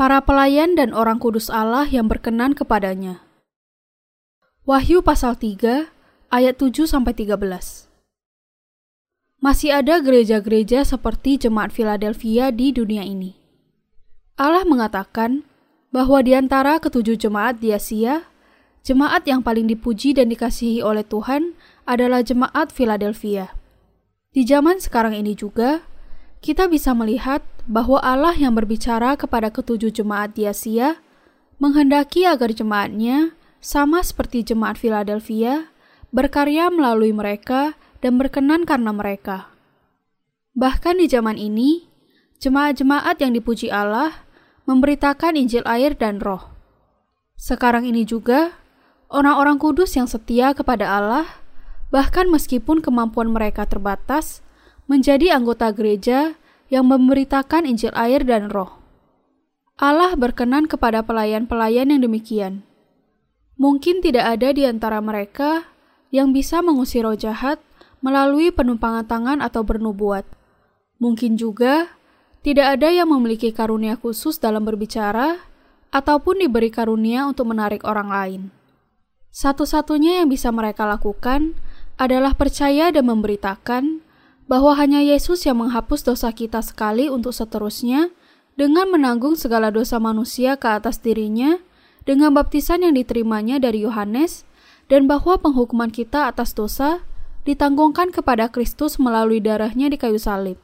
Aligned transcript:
para 0.00 0.24
pelayan 0.24 0.80
dan 0.80 0.96
orang 0.96 1.20
kudus 1.20 1.52
Allah 1.52 1.84
yang 1.84 2.08
berkenan 2.08 2.56
kepadanya. 2.56 3.20
Wahyu 4.64 5.04
pasal 5.04 5.36
3 5.36 5.92
ayat 6.32 6.56
7 6.56 6.88
sampai 6.88 7.12
13. 7.12 7.36
Masih 9.44 9.76
ada 9.76 10.00
gereja-gereja 10.00 10.88
seperti 10.88 11.36
jemaat 11.44 11.68
Philadelphia 11.76 12.48
di 12.48 12.72
dunia 12.72 13.04
ini. 13.04 13.36
Allah 14.40 14.64
mengatakan 14.64 15.44
bahwa 15.92 16.24
di 16.24 16.32
antara 16.32 16.80
ketujuh 16.80 17.20
jemaat 17.20 17.60
di 17.60 17.76
Asia, 17.76 18.24
jemaat 18.80 19.28
yang 19.28 19.44
paling 19.44 19.68
dipuji 19.68 20.16
dan 20.16 20.32
dikasihi 20.32 20.80
oleh 20.80 21.04
Tuhan 21.04 21.52
adalah 21.84 22.24
jemaat 22.24 22.72
Philadelphia. 22.72 23.52
Di 24.32 24.48
zaman 24.48 24.80
sekarang 24.80 25.12
ini 25.12 25.36
juga, 25.36 25.84
kita 26.40 26.72
bisa 26.72 26.96
melihat 26.96 27.44
bahwa 27.70 28.02
Allah 28.02 28.34
yang 28.34 28.58
berbicara 28.58 29.14
kepada 29.14 29.46
ketujuh 29.54 29.94
jemaat 29.94 30.34
di 30.34 30.42
Asia 30.42 30.98
menghendaki 31.62 32.26
agar 32.26 32.50
jemaatnya 32.50 33.38
sama 33.62 34.02
seperti 34.02 34.42
jemaat 34.42 34.74
Philadelphia 34.74 35.70
berkarya 36.10 36.66
melalui 36.74 37.14
mereka 37.14 37.78
dan 38.02 38.18
berkenan 38.18 38.66
karena 38.66 38.90
mereka. 38.90 39.54
Bahkan 40.58 40.98
di 40.98 41.06
zaman 41.06 41.38
ini, 41.38 41.86
jemaat-jemaat 42.42 43.22
yang 43.22 43.38
dipuji 43.38 43.70
Allah 43.70 44.26
memberitakan 44.66 45.38
Injil 45.38 45.62
air 45.62 45.94
dan 45.94 46.18
roh. 46.18 46.50
Sekarang 47.38 47.86
ini 47.86 48.02
juga, 48.02 48.58
orang-orang 49.06 49.62
kudus 49.62 49.94
yang 49.94 50.10
setia 50.10 50.50
kepada 50.58 50.90
Allah, 50.90 51.26
bahkan 51.94 52.26
meskipun 52.26 52.82
kemampuan 52.82 53.30
mereka 53.30 53.62
terbatas, 53.62 54.42
menjadi 54.90 55.38
anggota 55.38 55.70
gereja 55.70 56.34
yang 56.70 56.86
memberitakan 56.86 57.66
Injil 57.66 57.92
air 57.98 58.22
dan 58.22 58.48
Roh. 58.48 58.78
Allah 59.76 60.14
berkenan 60.14 60.70
kepada 60.70 61.02
pelayan-pelayan 61.02 61.90
yang 61.90 62.00
demikian. 62.06 62.62
Mungkin 63.60 64.00
tidak 64.00 64.38
ada 64.38 64.54
di 64.54 64.64
antara 64.64 65.02
mereka 65.04 65.68
yang 66.14 66.32
bisa 66.32 66.64
mengusir 66.64 67.04
roh 67.04 67.16
jahat 67.16 67.60
melalui 68.00 68.48
penumpangan 68.48 69.04
tangan 69.04 69.38
atau 69.44 69.60
bernubuat. 69.60 70.24
Mungkin 70.96 71.36
juga 71.36 71.92
tidak 72.40 72.80
ada 72.80 72.88
yang 72.88 73.12
memiliki 73.12 73.52
karunia 73.52 74.00
khusus 74.00 74.40
dalam 74.40 74.64
berbicara 74.64 75.44
ataupun 75.92 76.40
diberi 76.40 76.72
karunia 76.72 77.28
untuk 77.28 77.52
menarik 77.52 77.84
orang 77.84 78.08
lain. 78.08 78.42
Satu-satunya 79.28 80.24
yang 80.24 80.28
bisa 80.32 80.48
mereka 80.50 80.88
lakukan 80.88 81.54
adalah 82.00 82.32
percaya 82.32 82.88
dan 82.88 83.06
memberitakan 83.06 84.02
bahwa 84.50 84.74
hanya 84.74 84.98
Yesus 84.98 85.46
yang 85.46 85.62
menghapus 85.62 86.02
dosa 86.02 86.34
kita 86.34 86.58
sekali 86.58 87.06
untuk 87.06 87.30
seterusnya 87.30 88.10
dengan 88.58 88.90
menanggung 88.90 89.38
segala 89.38 89.70
dosa 89.70 90.02
manusia 90.02 90.58
ke 90.58 90.66
atas 90.66 90.98
dirinya 90.98 91.62
dengan 92.02 92.34
baptisan 92.34 92.82
yang 92.82 92.98
diterimanya 92.98 93.62
dari 93.62 93.86
Yohanes 93.86 94.42
dan 94.90 95.06
bahwa 95.06 95.38
penghukuman 95.38 95.94
kita 95.94 96.26
atas 96.26 96.50
dosa 96.58 97.06
ditanggungkan 97.46 98.10
kepada 98.10 98.50
Kristus 98.50 98.98
melalui 98.98 99.38
darahnya 99.38 99.86
di 99.86 99.94
kayu 99.94 100.18
salib. 100.18 100.58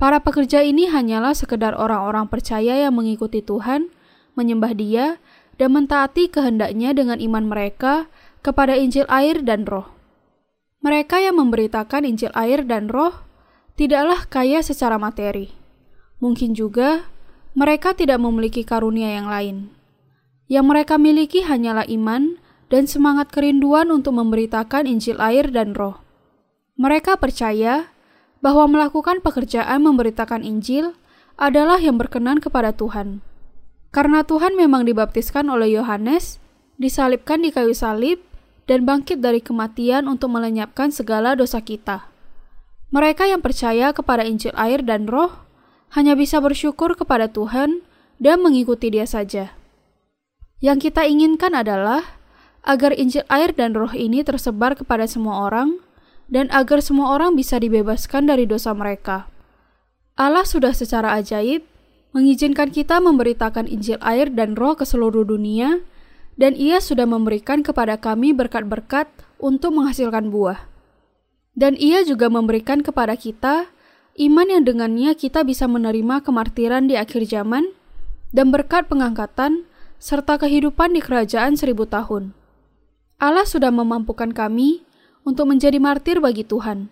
Para 0.00 0.24
pekerja 0.24 0.64
ini 0.64 0.88
hanyalah 0.88 1.36
sekedar 1.36 1.76
orang-orang 1.76 2.24
percaya 2.32 2.88
yang 2.88 2.96
mengikuti 2.96 3.44
Tuhan, 3.44 3.92
menyembah 4.32 4.72
Dia, 4.72 5.06
dan 5.60 5.76
mentaati 5.76 6.32
kehendaknya 6.32 6.96
dengan 6.96 7.20
iman 7.20 7.52
mereka 7.52 8.08
kepada 8.40 8.78
Injil 8.78 9.04
air 9.12 9.44
dan 9.44 9.68
Roh. 9.68 9.97
Mereka 10.78 11.18
yang 11.18 11.42
memberitakan 11.42 12.06
Injil 12.06 12.30
air 12.38 12.62
dan 12.62 12.86
roh 12.86 13.26
tidaklah 13.74 14.26
kaya 14.30 14.62
secara 14.62 14.94
materi. 14.94 15.50
Mungkin 16.22 16.54
juga 16.54 17.10
mereka 17.58 17.94
tidak 17.94 18.22
memiliki 18.22 18.62
karunia 18.62 19.18
yang 19.18 19.26
lain. 19.26 19.74
Yang 20.46 20.64
mereka 20.66 20.94
miliki 20.96 21.42
hanyalah 21.42 21.84
iman 21.90 22.38
dan 22.70 22.86
semangat 22.86 23.34
kerinduan 23.34 23.90
untuk 23.90 24.14
memberitakan 24.14 24.86
Injil 24.86 25.18
air 25.18 25.50
dan 25.50 25.74
roh. 25.74 25.98
Mereka 26.78 27.18
percaya 27.18 27.90
bahwa 28.38 28.70
melakukan 28.70 29.18
pekerjaan 29.18 29.82
memberitakan 29.82 30.46
Injil 30.46 30.94
adalah 31.34 31.82
yang 31.82 31.98
berkenan 31.98 32.38
kepada 32.38 32.70
Tuhan. 32.70 33.22
Karena 33.90 34.22
Tuhan 34.22 34.54
memang 34.54 34.84
dibaptiskan 34.86 35.48
oleh 35.48 35.74
Yohanes, 35.74 36.38
disalibkan 36.78 37.42
di 37.42 37.50
kayu 37.50 37.72
salib, 37.72 38.22
dan 38.68 38.84
bangkit 38.84 39.24
dari 39.24 39.40
kematian 39.40 40.04
untuk 40.06 40.28
melenyapkan 40.36 40.92
segala 40.92 41.32
dosa 41.32 41.64
kita. 41.64 42.04
Mereka 42.92 43.24
yang 43.24 43.40
percaya 43.40 43.96
kepada 43.96 44.28
Injil 44.28 44.52
air 44.52 44.84
dan 44.84 45.08
roh 45.08 45.32
hanya 45.96 46.12
bisa 46.12 46.36
bersyukur 46.38 46.92
kepada 46.92 47.32
Tuhan 47.32 47.80
dan 48.20 48.44
mengikuti 48.44 48.92
dia 48.92 49.08
saja. 49.08 49.56
Yang 50.60 50.92
kita 50.92 51.08
inginkan 51.08 51.56
adalah 51.56 52.20
agar 52.68 52.92
Injil 52.92 53.24
air 53.32 53.56
dan 53.56 53.72
roh 53.72 53.92
ini 53.96 54.20
tersebar 54.20 54.76
kepada 54.76 55.08
semua 55.08 55.48
orang 55.48 55.80
dan 56.28 56.52
agar 56.52 56.84
semua 56.84 57.16
orang 57.16 57.32
bisa 57.32 57.56
dibebaskan 57.56 58.28
dari 58.28 58.44
dosa 58.44 58.76
mereka. 58.76 59.32
Allah 60.18 60.44
sudah 60.44 60.76
secara 60.76 61.16
ajaib 61.16 61.64
mengizinkan 62.12 62.68
kita 62.68 63.00
memberitakan 63.00 63.64
Injil 63.64 63.96
air 64.04 64.28
dan 64.28 64.56
roh 64.56 64.76
ke 64.76 64.84
seluruh 64.84 65.24
dunia 65.24 65.80
dan 66.38 66.54
ia 66.54 66.78
sudah 66.78 67.04
memberikan 67.04 67.66
kepada 67.66 67.98
kami 67.98 68.30
berkat-berkat 68.30 69.10
untuk 69.42 69.74
menghasilkan 69.74 70.30
buah. 70.30 70.70
Dan 71.58 71.74
ia 71.74 72.06
juga 72.06 72.30
memberikan 72.30 72.86
kepada 72.86 73.18
kita 73.18 73.66
iman 74.22 74.46
yang 74.46 74.62
dengannya 74.62 75.18
kita 75.18 75.42
bisa 75.42 75.66
menerima 75.66 76.22
kemartiran 76.22 76.86
di 76.86 76.94
akhir 76.94 77.26
zaman 77.26 77.74
dan 78.30 78.54
berkat 78.54 78.86
pengangkatan 78.86 79.66
serta 79.98 80.38
kehidupan 80.38 80.94
di 80.94 81.02
kerajaan 81.02 81.58
seribu 81.58 81.90
tahun. 81.90 82.30
Allah 83.18 83.42
sudah 83.42 83.74
memampukan 83.74 84.30
kami 84.30 84.86
untuk 85.26 85.50
menjadi 85.50 85.82
martir 85.82 86.22
bagi 86.22 86.46
Tuhan. 86.46 86.86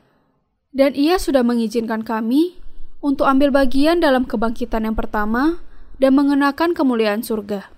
Dan 0.74 0.92
ia 0.98 1.16
sudah 1.16 1.46
mengizinkan 1.46 2.02
kami 2.02 2.58
untuk 2.98 3.30
ambil 3.30 3.54
bagian 3.54 4.02
dalam 4.02 4.26
kebangkitan 4.26 4.90
yang 4.90 4.98
pertama 4.98 5.62
dan 6.02 6.18
mengenakan 6.18 6.74
kemuliaan 6.74 7.22
surga. 7.22 7.75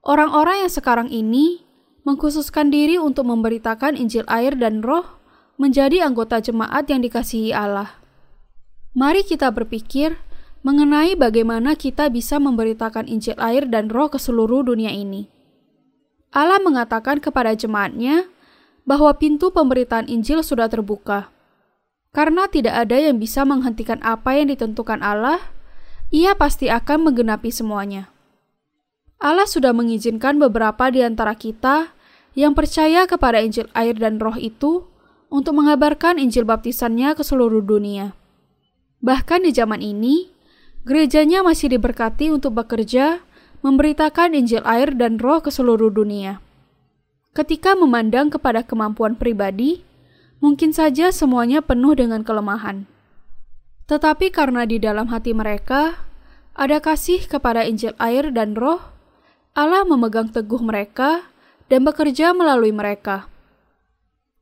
Orang-orang 0.00 0.64
yang 0.64 0.72
sekarang 0.72 1.08
ini 1.12 1.60
mengkhususkan 2.08 2.72
diri 2.72 2.96
untuk 2.96 3.28
memberitakan 3.28 4.00
Injil 4.00 4.24
air 4.32 4.56
dan 4.56 4.80
roh 4.80 5.04
menjadi 5.60 6.08
anggota 6.08 6.40
jemaat 6.40 6.88
yang 6.88 7.04
dikasihi 7.04 7.52
Allah. 7.52 8.00
Mari 8.96 9.28
kita 9.28 9.52
berpikir 9.52 10.16
mengenai 10.64 11.16
bagaimana 11.20 11.76
kita 11.76 12.08
bisa 12.08 12.40
memberitakan 12.40 13.04
Injil 13.12 13.36
air 13.36 13.68
dan 13.68 13.92
roh 13.92 14.08
ke 14.08 14.16
seluruh 14.16 14.64
dunia 14.64 14.88
ini. 14.88 15.28
Allah 16.32 16.62
mengatakan 16.64 17.20
kepada 17.20 17.52
jemaatnya 17.52 18.24
bahwa 18.88 19.12
pintu 19.20 19.52
pemberitaan 19.52 20.08
Injil 20.08 20.40
sudah 20.40 20.72
terbuka. 20.72 21.28
Karena 22.10 22.50
tidak 22.50 22.74
ada 22.74 22.98
yang 22.98 23.22
bisa 23.22 23.46
menghentikan 23.46 24.02
apa 24.02 24.34
yang 24.34 24.50
ditentukan 24.50 24.98
Allah, 25.04 25.38
ia 26.10 26.34
pasti 26.34 26.66
akan 26.66 27.06
menggenapi 27.06 27.54
semuanya. 27.54 28.10
Allah 29.20 29.44
sudah 29.44 29.76
mengizinkan 29.76 30.40
beberapa 30.40 30.88
di 30.88 31.04
antara 31.04 31.36
kita 31.36 31.92
yang 32.32 32.56
percaya 32.56 33.04
kepada 33.04 33.44
Injil 33.44 33.68
air 33.76 33.92
dan 33.92 34.16
roh 34.16 34.34
itu 34.40 34.88
untuk 35.28 35.60
mengabarkan 35.60 36.16
Injil 36.16 36.48
baptisannya 36.48 37.12
ke 37.12 37.20
seluruh 37.20 37.60
dunia. 37.60 38.16
Bahkan 39.04 39.44
di 39.44 39.52
zaman 39.52 39.84
ini, 39.84 40.32
gerejanya 40.88 41.44
masih 41.44 41.68
diberkati 41.68 42.32
untuk 42.32 42.56
bekerja 42.56 43.20
memberitakan 43.60 44.32
Injil 44.32 44.64
air 44.64 44.96
dan 44.96 45.20
roh 45.20 45.44
ke 45.44 45.52
seluruh 45.52 45.92
dunia. 45.92 46.40
Ketika 47.36 47.76
memandang 47.76 48.32
kepada 48.32 48.64
kemampuan 48.64 49.20
pribadi, 49.20 49.84
mungkin 50.40 50.72
saja 50.72 51.12
semuanya 51.12 51.60
penuh 51.60 51.92
dengan 51.92 52.24
kelemahan. 52.24 52.88
Tetapi 53.86 54.32
karena 54.32 54.64
di 54.64 54.80
dalam 54.80 55.12
hati 55.12 55.36
mereka 55.36 56.08
ada 56.56 56.80
kasih 56.80 57.28
kepada 57.28 57.68
Injil 57.68 57.94
air 58.00 58.32
dan 58.34 58.56
roh, 58.56 58.80
Allah 59.50 59.82
memegang 59.82 60.30
teguh 60.30 60.62
mereka 60.62 61.26
dan 61.66 61.82
bekerja 61.82 62.30
melalui 62.30 62.70
mereka. 62.70 63.26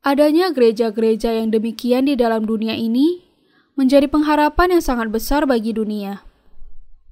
Adanya 0.04 0.52
gereja-gereja 0.52 1.32
yang 1.32 1.48
demikian 1.48 2.06
di 2.06 2.14
dalam 2.14 2.44
dunia 2.44 2.76
ini 2.76 3.24
menjadi 3.72 4.04
pengharapan 4.10 4.78
yang 4.78 4.84
sangat 4.84 5.08
besar 5.08 5.48
bagi 5.48 5.72
dunia. 5.72 6.22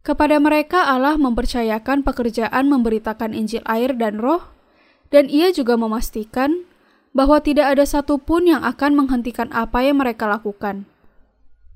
Kepada 0.06 0.38
mereka 0.38 0.86
Allah 0.86 1.18
mempercayakan 1.18 2.06
pekerjaan 2.06 2.70
memberitakan 2.70 3.34
Injil 3.34 3.64
air 3.66 3.90
dan 3.96 4.22
roh, 4.22 4.54
dan 5.10 5.26
ia 5.26 5.50
juga 5.50 5.74
memastikan 5.74 6.62
bahwa 7.16 7.40
tidak 7.42 7.74
ada 7.74 7.82
satupun 7.88 8.46
yang 8.46 8.62
akan 8.62 8.92
menghentikan 8.92 9.48
apa 9.50 9.82
yang 9.82 9.98
mereka 9.98 10.28
lakukan. 10.30 10.86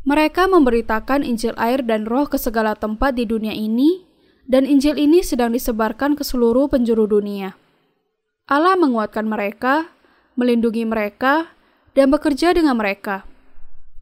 Mereka 0.06 0.46
memberitakan 0.46 1.26
Injil 1.26 1.56
air 1.58 1.82
dan 1.82 2.06
roh 2.06 2.28
ke 2.28 2.38
segala 2.38 2.76
tempat 2.78 3.18
di 3.18 3.26
dunia 3.26 3.56
ini, 3.56 4.09
dan 4.46 4.64
Injil 4.64 4.96
ini 4.96 5.20
sedang 5.20 5.52
disebarkan 5.52 6.16
ke 6.16 6.24
seluruh 6.24 6.70
penjuru 6.70 7.10
dunia. 7.10 7.58
Allah 8.50 8.74
menguatkan 8.74 9.28
mereka, 9.28 9.92
melindungi 10.34 10.82
mereka, 10.82 11.54
dan 11.94 12.10
bekerja 12.10 12.54
dengan 12.54 12.78
mereka. 12.78 13.26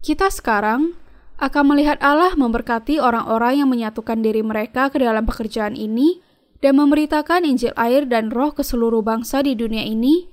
Kita 0.00 0.30
sekarang 0.30 0.94
akan 1.38 1.64
melihat 1.70 1.98
Allah 2.02 2.34
memberkati 2.34 2.98
orang-orang 2.98 3.62
yang 3.62 3.68
menyatukan 3.70 4.18
diri 4.22 4.42
mereka 4.42 4.90
ke 4.90 4.98
dalam 4.98 5.22
pekerjaan 5.26 5.78
ini 5.78 6.18
dan 6.58 6.74
memberitakan 6.74 7.46
Injil 7.46 7.70
air 7.78 8.06
dan 8.06 8.34
roh 8.34 8.50
ke 8.50 8.66
seluruh 8.66 9.02
bangsa 9.02 9.42
di 9.46 9.54
dunia 9.54 9.86
ini, 9.86 10.26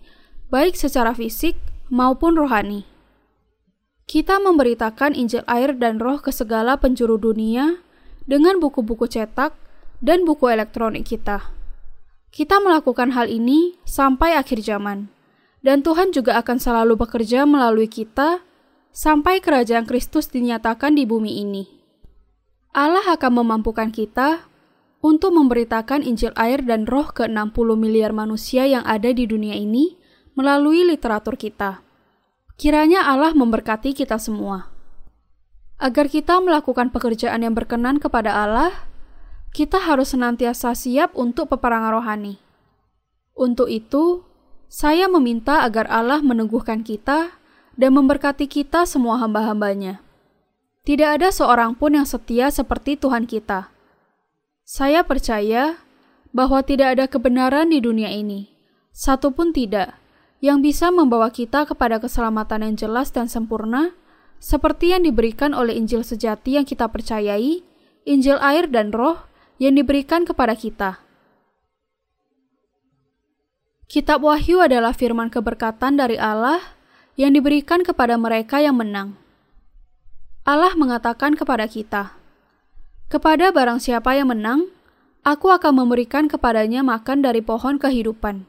baik 0.50 0.74
secara 0.74 1.14
fisik 1.14 1.54
maupun 1.94 2.34
rohani. 2.34 2.86
Kita 4.06 4.38
memberitakan 4.38 5.18
Injil 5.18 5.42
air 5.50 5.74
dan 5.78 5.98
roh 5.98 6.22
ke 6.22 6.30
segala 6.30 6.78
penjuru 6.78 7.18
dunia 7.18 7.82
dengan 8.26 8.58
buku-buku 8.62 9.10
cetak 9.10 9.54
dan 10.00 10.24
buku 10.28 10.48
elektronik 10.52 11.08
kita. 11.08 11.52
Kita 12.34 12.60
melakukan 12.60 13.16
hal 13.16 13.32
ini 13.32 13.80
sampai 13.88 14.36
akhir 14.36 14.60
zaman, 14.60 15.08
dan 15.64 15.82
Tuhan 15.82 16.12
juga 16.12 16.36
akan 16.42 16.58
selalu 16.60 17.00
bekerja 17.00 17.48
melalui 17.48 17.88
kita 17.88 18.44
sampai 18.96 19.40
kerajaan 19.40 19.88
Kristus 19.88 20.32
dinyatakan 20.32 20.96
di 20.96 21.04
bumi 21.08 21.44
ini. 21.44 21.64
Allah 22.76 23.08
akan 23.08 23.44
memampukan 23.44 23.88
kita 23.92 24.52
untuk 25.00 25.32
memberitakan 25.32 26.04
Injil 26.04 26.36
air 26.36 26.60
dan 26.66 26.84
roh 26.90 27.08
ke 27.14 27.30
60 27.30 27.56
miliar 27.78 28.12
manusia 28.12 28.68
yang 28.68 28.84
ada 28.84 29.14
di 29.16 29.24
dunia 29.24 29.56
ini 29.56 29.96
melalui 30.36 30.84
literatur 30.84 31.40
kita. 31.40 31.86
Kiranya 32.60 33.08
Allah 33.08 33.32
memberkati 33.32 33.96
kita 33.96 34.20
semua. 34.20 34.72
Agar 35.76 36.08
kita 36.08 36.40
melakukan 36.40 36.92
pekerjaan 36.92 37.44
yang 37.44 37.52
berkenan 37.52 38.00
kepada 38.00 38.32
Allah, 38.32 38.72
kita 39.56 39.80
harus 39.80 40.12
senantiasa 40.12 40.76
siap 40.76 41.16
untuk 41.16 41.48
peperangan 41.48 41.96
rohani. 41.96 42.44
Untuk 43.32 43.72
itu, 43.72 44.28
saya 44.68 45.08
meminta 45.08 45.64
agar 45.64 45.88
Allah 45.88 46.20
meneguhkan 46.20 46.84
kita 46.84 47.40
dan 47.80 47.92
memberkati 47.96 48.52
kita 48.52 48.84
semua 48.84 49.16
hamba-hambanya. 49.24 50.04
Tidak 50.84 51.08
ada 51.08 51.32
seorang 51.32 51.72
pun 51.72 51.96
yang 51.96 52.04
setia 52.04 52.52
seperti 52.52 53.00
Tuhan 53.00 53.24
kita. 53.24 53.72
Saya 54.68 55.08
percaya 55.08 55.80
bahwa 56.36 56.60
tidak 56.60 57.00
ada 57.00 57.06
kebenaran 57.08 57.72
di 57.72 57.80
dunia 57.80 58.12
ini, 58.12 58.52
satu 58.92 59.32
pun 59.32 59.56
tidak, 59.56 59.96
yang 60.44 60.60
bisa 60.60 60.92
membawa 60.92 61.32
kita 61.32 61.64
kepada 61.64 62.04
keselamatan 62.04 62.60
yang 62.68 62.76
jelas 62.76 63.08
dan 63.16 63.32
sempurna, 63.32 63.96
seperti 64.36 64.92
yang 64.92 65.08
diberikan 65.08 65.56
oleh 65.56 65.80
Injil 65.80 66.04
sejati 66.04 66.60
yang 66.60 66.68
kita 66.68 66.92
percayai, 66.92 67.64
Injil 68.04 68.36
air 68.44 68.68
dan 68.68 68.92
roh 68.92 69.24
yang 69.62 69.76
diberikan 69.76 70.28
kepada 70.28 70.54
kita. 70.56 71.00
Kitab 73.86 74.26
Wahyu 74.26 74.60
adalah 74.60 74.92
firman 74.92 75.30
keberkatan 75.30 75.96
dari 75.96 76.18
Allah 76.18 76.60
yang 77.16 77.32
diberikan 77.32 77.86
kepada 77.86 78.20
mereka 78.20 78.60
yang 78.60 78.76
menang. 78.76 79.16
Allah 80.44 80.74
mengatakan 80.76 81.34
kepada 81.34 81.66
kita, 81.66 82.18
"Kepada 83.08 83.50
barang 83.54 83.80
siapa 83.82 84.14
yang 84.18 84.30
menang, 84.34 84.72
Aku 85.26 85.50
akan 85.50 85.82
memberikan 85.82 86.30
kepadanya 86.30 86.86
makan 86.86 87.26
dari 87.26 87.42
pohon 87.42 87.82
kehidupan." 87.82 88.46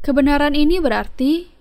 Kebenaran 0.00 0.56
ini 0.56 0.80
berarti 0.80 1.52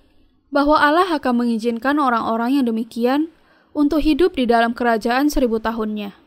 bahwa 0.55 0.79
Allah 0.79 1.11
akan 1.19 1.43
mengizinkan 1.43 1.99
orang-orang 1.99 2.55
yang 2.55 2.65
demikian 2.71 3.27
untuk 3.75 3.99
hidup 3.99 4.39
di 4.39 4.47
dalam 4.47 4.71
kerajaan 4.71 5.27
seribu 5.27 5.59
tahunnya. 5.59 6.24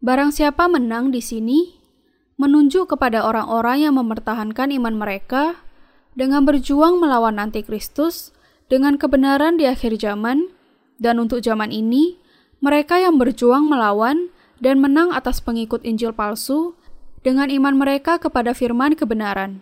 Barang 0.00 0.32
siapa 0.32 0.64
menang 0.64 1.12
di 1.12 1.20
sini, 1.20 1.76
menunjuk 2.40 2.96
kepada 2.96 3.20
orang-orang 3.20 3.84
yang 3.84 4.00
mempertahankan 4.00 4.72
iman 4.80 4.96
mereka 4.96 5.60
dengan 6.16 6.48
berjuang 6.48 6.96
melawan 6.96 7.36
antikristus 7.36 8.32
dengan 8.72 8.96
kebenaran 8.96 9.60
di 9.60 9.68
akhir 9.68 10.00
zaman, 10.00 10.48
dan 10.96 11.20
untuk 11.20 11.44
zaman 11.44 11.68
ini, 11.68 12.16
mereka 12.64 12.96
yang 12.96 13.20
berjuang 13.20 13.68
melawan 13.68 14.32
dan 14.56 14.80
menang 14.80 15.12
atas 15.12 15.44
pengikut 15.44 15.84
Injil 15.84 16.16
palsu 16.16 16.72
dengan 17.20 17.52
iman 17.52 17.76
mereka 17.76 18.16
kepada 18.16 18.56
firman 18.56 18.96
kebenaran. 18.96 19.60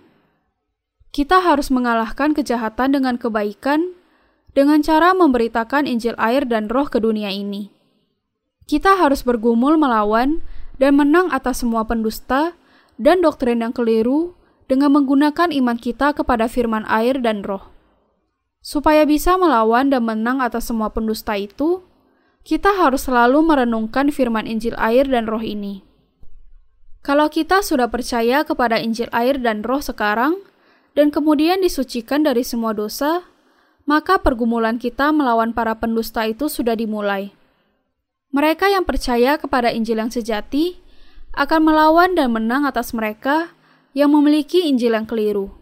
Kita 1.10 1.42
harus 1.42 1.66
mengalahkan 1.66 2.30
kejahatan 2.30 2.94
dengan 2.94 3.18
kebaikan 3.18 3.90
dengan 4.54 4.86
cara 4.86 5.18
memberitakan 5.18 5.90
Injil 5.90 6.14
air 6.14 6.46
dan 6.46 6.70
roh 6.70 6.86
ke 6.86 7.02
dunia 7.02 7.34
ini. 7.34 7.77
Kita 8.68 9.00
harus 9.00 9.24
bergumul 9.24 9.80
melawan 9.80 10.44
dan 10.76 11.00
menang 11.00 11.32
atas 11.32 11.64
semua 11.64 11.88
pendusta 11.88 12.52
dan 13.00 13.24
doktrin 13.24 13.64
yang 13.64 13.72
keliru 13.72 14.36
dengan 14.68 14.92
menggunakan 14.92 15.48
iman 15.48 15.80
kita 15.80 16.12
kepada 16.12 16.52
firman 16.52 16.84
air 16.84 17.16
dan 17.24 17.40
roh. 17.40 17.72
Supaya 18.60 19.08
bisa 19.08 19.40
melawan 19.40 19.88
dan 19.88 20.04
menang 20.04 20.44
atas 20.44 20.68
semua 20.68 20.92
pendusta 20.92 21.32
itu, 21.40 21.80
kita 22.44 22.76
harus 22.76 23.08
selalu 23.08 23.40
merenungkan 23.40 24.12
firman 24.12 24.44
Injil 24.44 24.76
air 24.76 25.08
dan 25.08 25.24
roh 25.24 25.40
ini. 25.40 25.80
Kalau 27.00 27.32
kita 27.32 27.64
sudah 27.64 27.88
percaya 27.88 28.44
kepada 28.44 28.76
Injil 28.76 29.08
air 29.16 29.40
dan 29.40 29.64
roh 29.64 29.80
sekarang, 29.80 30.44
dan 30.92 31.08
kemudian 31.08 31.64
disucikan 31.64 32.20
dari 32.20 32.44
semua 32.44 32.76
dosa, 32.76 33.24
maka 33.88 34.20
pergumulan 34.20 34.76
kita 34.76 35.08
melawan 35.08 35.56
para 35.56 35.72
pendusta 35.80 36.28
itu 36.28 36.52
sudah 36.52 36.76
dimulai. 36.76 37.37
Mereka 38.28 38.68
yang 38.68 38.84
percaya 38.84 39.40
kepada 39.40 39.72
Injil 39.72 40.04
yang 40.04 40.12
sejati 40.12 40.76
akan 41.32 41.60
melawan 41.64 42.12
dan 42.12 42.32
menang 42.32 42.68
atas 42.68 42.92
mereka 42.92 43.56
yang 43.96 44.12
memiliki 44.12 44.68
Injil 44.68 44.92
yang 44.92 45.08
keliru. 45.08 45.54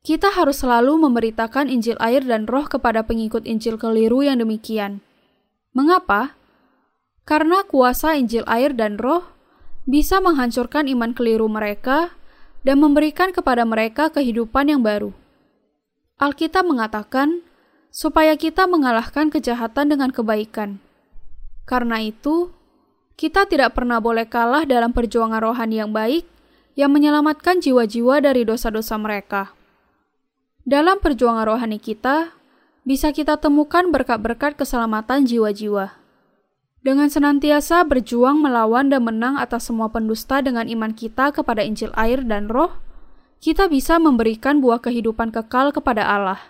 Kita 0.00 0.32
harus 0.32 0.64
selalu 0.64 0.96
memberitakan 0.96 1.68
Injil 1.68 1.96
air 2.00 2.24
dan 2.24 2.48
roh 2.48 2.64
kepada 2.64 3.04
pengikut 3.04 3.44
Injil 3.44 3.76
keliru 3.76 4.24
yang 4.24 4.40
demikian. 4.40 5.04
Mengapa? 5.76 6.36
Karena 7.28 7.64
kuasa 7.68 8.16
Injil 8.16 8.44
air 8.48 8.72
dan 8.72 8.96
roh 8.96 9.28
bisa 9.84 10.20
menghancurkan 10.20 10.88
iman 10.88 11.12
keliru 11.12 11.48
mereka 11.48 12.16
dan 12.64 12.80
memberikan 12.80 13.32
kepada 13.32 13.64
mereka 13.64 14.12
kehidupan 14.12 14.68
yang 14.72 14.80
baru. 14.84 15.12
Alkitab 16.20 16.68
mengatakan, 16.68 17.40
supaya 17.88 18.36
kita 18.36 18.68
mengalahkan 18.68 19.32
kejahatan 19.32 19.96
dengan 19.96 20.12
kebaikan. 20.12 20.78
Karena 21.70 22.02
itu, 22.02 22.50
kita 23.14 23.46
tidak 23.46 23.78
pernah 23.78 24.02
boleh 24.02 24.26
kalah 24.26 24.66
dalam 24.66 24.90
perjuangan 24.90 25.38
rohani 25.38 25.78
yang 25.78 25.94
baik 25.94 26.26
yang 26.74 26.90
menyelamatkan 26.90 27.62
jiwa-jiwa 27.62 28.18
dari 28.18 28.42
dosa-dosa 28.42 28.98
mereka. 28.98 29.54
Dalam 30.66 30.98
perjuangan 30.98 31.46
rohani 31.46 31.78
kita, 31.78 32.34
bisa 32.82 33.14
kita 33.14 33.38
temukan 33.38 33.86
berkat-berkat 33.94 34.58
keselamatan 34.58 35.30
jiwa-jiwa. 35.30 35.94
Dengan 36.82 37.06
senantiasa 37.06 37.86
berjuang 37.86 38.42
melawan 38.42 38.90
dan 38.90 39.06
menang 39.06 39.38
atas 39.38 39.70
semua 39.70 39.94
pendusta 39.94 40.42
dengan 40.42 40.66
iman 40.66 40.90
kita 40.90 41.30
kepada 41.30 41.62
Injil 41.62 41.94
air 41.94 42.24
dan 42.26 42.50
roh, 42.50 42.82
kita 43.38 43.70
bisa 43.70 44.02
memberikan 44.02 44.58
buah 44.58 44.82
kehidupan 44.82 45.30
kekal 45.30 45.70
kepada 45.70 46.02
Allah. 46.02 46.40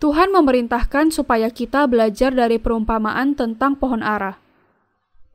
Tuhan 0.00 0.32
memerintahkan 0.32 1.12
supaya 1.12 1.52
kita 1.52 1.84
belajar 1.84 2.32
dari 2.32 2.56
perumpamaan 2.56 3.36
tentang 3.36 3.76
pohon 3.76 4.00
ara. 4.00 4.40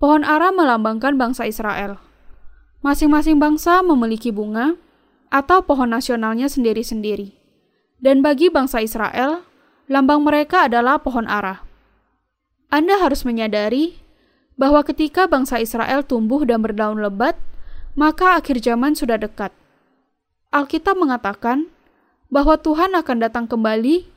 Pohon 0.02 0.26
ara 0.26 0.50
melambangkan 0.50 1.14
bangsa 1.22 1.46
Israel. 1.46 2.02
Masing-masing 2.82 3.38
bangsa 3.38 3.86
memiliki 3.86 4.34
bunga, 4.34 4.74
atau 5.30 5.62
pohon 5.62 5.94
nasionalnya 5.94 6.50
sendiri-sendiri. 6.50 7.38
Dan 8.02 8.26
bagi 8.26 8.50
bangsa 8.50 8.82
Israel, 8.82 9.46
lambang 9.86 10.26
mereka 10.26 10.66
adalah 10.66 10.98
pohon 10.98 11.30
ara. 11.30 11.62
Anda 12.74 12.98
harus 12.98 13.22
menyadari 13.22 14.02
bahwa 14.58 14.82
ketika 14.82 15.30
bangsa 15.30 15.62
Israel 15.62 16.02
tumbuh 16.02 16.42
dan 16.42 16.66
berdaun 16.66 17.06
lebat, 17.06 17.38
maka 17.94 18.42
akhir 18.42 18.66
zaman 18.66 18.98
sudah 18.98 19.22
dekat. 19.22 19.54
Alkitab 20.50 20.98
mengatakan 20.98 21.70
bahwa 22.34 22.58
Tuhan 22.58 22.98
akan 22.98 23.18
datang 23.22 23.46
kembali 23.46 24.15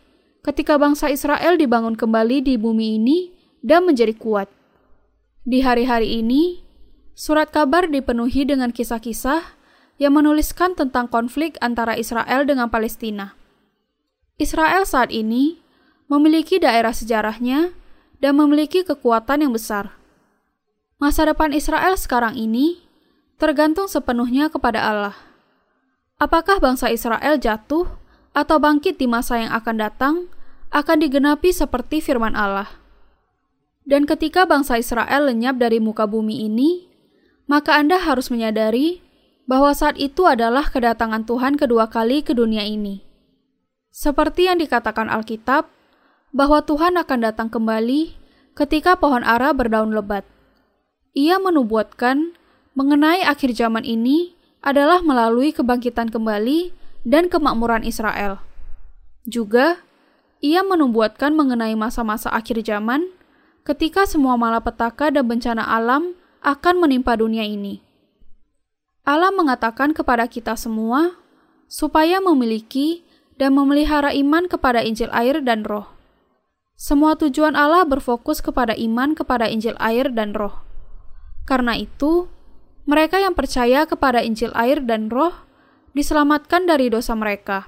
ketika 0.49 0.81
bangsa 0.81 1.12
Israel 1.12 1.61
dibangun 1.61 1.93
kembali 1.93 2.40
di 2.40 2.57
bumi 2.57 2.97
ini 2.97 3.37
dan 3.61 3.85
menjadi 3.85 4.17
kuat. 4.17 4.49
Di 5.45 5.61
hari-hari 5.61 6.25
ini, 6.25 6.64
surat 7.12 7.52
kabar 7.52 7.85
dipenuhi 7.85 8.49
dengan 8.49 8.73
kisah-kisah 8.73 9.45
yang 10.00 10.17
menuliskan 10.17 10.73
tentang 10.73 11.05
konflik 11.12 11.61
antara 11.61 12.00
Israel 12.00 12.49
dengan 12.49 12.73
Palestina. 12.73 13.37
Israel 14.40 14.88
saat 14.88 15.12
ini 15.12 15.61
memiliki 16.09 16.57
daerah 16.57 16.97
sejarahnya 16.97 17.76
dan 18.17 18.40
memiliki 18.40 18.88
kekuatan 18.88 19.45
yang 19.45 19.52
besar. 19.52 19.93
Masa 20.97 21.28
depan 21.28 21.52
Israel 21.52 21.93
sekarang 22.00 22.40
ini 22.40 22.81
tergantung 23.37 23.85
sepenuhnya 23.85 24.49
kepada 24.49 24.81
Allah. 24.81 25.17
Apakah 26.17 26.57
bangsa 26.57 26.88
Israel 26.88 27.37
jatuh 27.37 27.85
atau 28.33 28.57
bangkit 28.57 28.97
di 28.97 29.05
masa 29.05 29.45
yang 29.45 29.52
akan 29.52 29.76
datang 29.76 30.14
akan 30.69 30.97
digenapi 31.01 31.53
seperti 31.53 32.05
firman 32.05 32.37
Allah. 32.37 32.69
Dan 33.89 34.05
ketika 34.05 34.45
bangsa 34.45 34.77
Israel 34.77 35.33
lenyap 35.33 35.57
dari 35.57 35.81
muka 35.81 36.05
bumi 36.05 36.45
ini, 36.45 36.89
maka 37.49 37.81
Anda 37.81 37.97
harus 37.97 38.29
menyadari 38.29 39.01
bahwa 39.49 39.73
saat 39.73 39.97
itu 39.97 40.29
adalah 40.29 40.69
kedatangan 40.69 41.25
Tuhan 41.25 41.57
kedua 41.57 41.89
kali 41.89 42.21
ke 42.21 42.37
dunia 42.37 42.69
ini. 42.69 43.01
Seperti 43.89 44.45
yang 44.45 44.61
dikatakan 44.61 45.09
Alkitab, 45.09 45.73
bahwa 46.33 46.61
Tuhan 46.61 47.01
akan 47.01 47.19
datang 47.25 47.49
kembali 47.49 48.13
ketika 48.53 49.01
pohon 49.01 49.25
ara 49.25 49.55
berdaun 49.57 49.97
lebat. 49.97 50.29
Ia 51.17 51.41
menubuatkan 51.41 52.37
mengenai 52.77 53.25
akhir 53.25 53.57
zaman 53.57 53.83
ini 53.83 54.37
adalah 54.61 55.01
melalui 55.01 55.51
kebangkitan 55.57 56.13
kembali 56.13 56.77
dan 57.09 57.33
kemakmuran 57.33 57.87
Israel. 57.87 58.43
Juga, 59.25 59.83
ia 60.38 60.62
menubuatkan 60.62 61.35
mengenai 61.35 61.75
masa-masa 61.75 62.30
akhir 62.30 62.62
zaman 62.62 63.11
ketika 63.66 64.07
semua 64.07 64.38
malapetaka 64.38 65.11
dan 65.11 65.26
bencana 65.26 65.66
alam 65.66 66.14
akan 66.40 66.75
menimpa 66.78 67.18
dunia 67.18 67.42
ini. 67.42 67.83
Allah 69.02 69.33
mengatakan 69.33 69.97
kepada 69.97 70.28
kita 70.28 70.54
semua 70.54 71.16
supaya 71.66 72.21
memiliki 72.21 73.02
dan 73.38 73.54
memelihara 73.54 74.12
iman 74.12 74.47
kepada 74.50 74.83
Injil 74.83 75.09
air 75.14 75.40
dan 75.40 75.62
roh. 75.64 75.87
Semua 76.78 77.18
tujuan 77.18 77.59
Allah 77.59 77.83
berfokus 77.83 78.38
kepada 78.38 78.75
iman 78.78 79.18
kepada 79.18 79.50
Injil 79.50 79.75
air 79.83 80.12
dan 80.14 80.30
roh. 80.37 80.62
Karena 81.42 81.75
itu, 81.75 82.30
mereka 82.87 83.18
yang 83.18 83.35
percaya 83.35 83.88
kepada 83.88 84.23
Injil 84.23 84.54
air 84.54 84.78
dan 84.85 85.11
roh 85.11 85.35
diselamatkan 85.97 86.68
dari 86.68 86.92
dosa 86.92 87.16
mereka. 87.18 87.66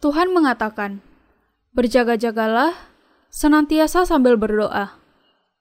Tuhan 0.00 0.32
mengatakan, 0.32 1.04
Berjaga-jagalah, 1.74 2.70
senantiasa 3.34 4.06
sambil 4.06 4.38
berdoa, 4.38 4.94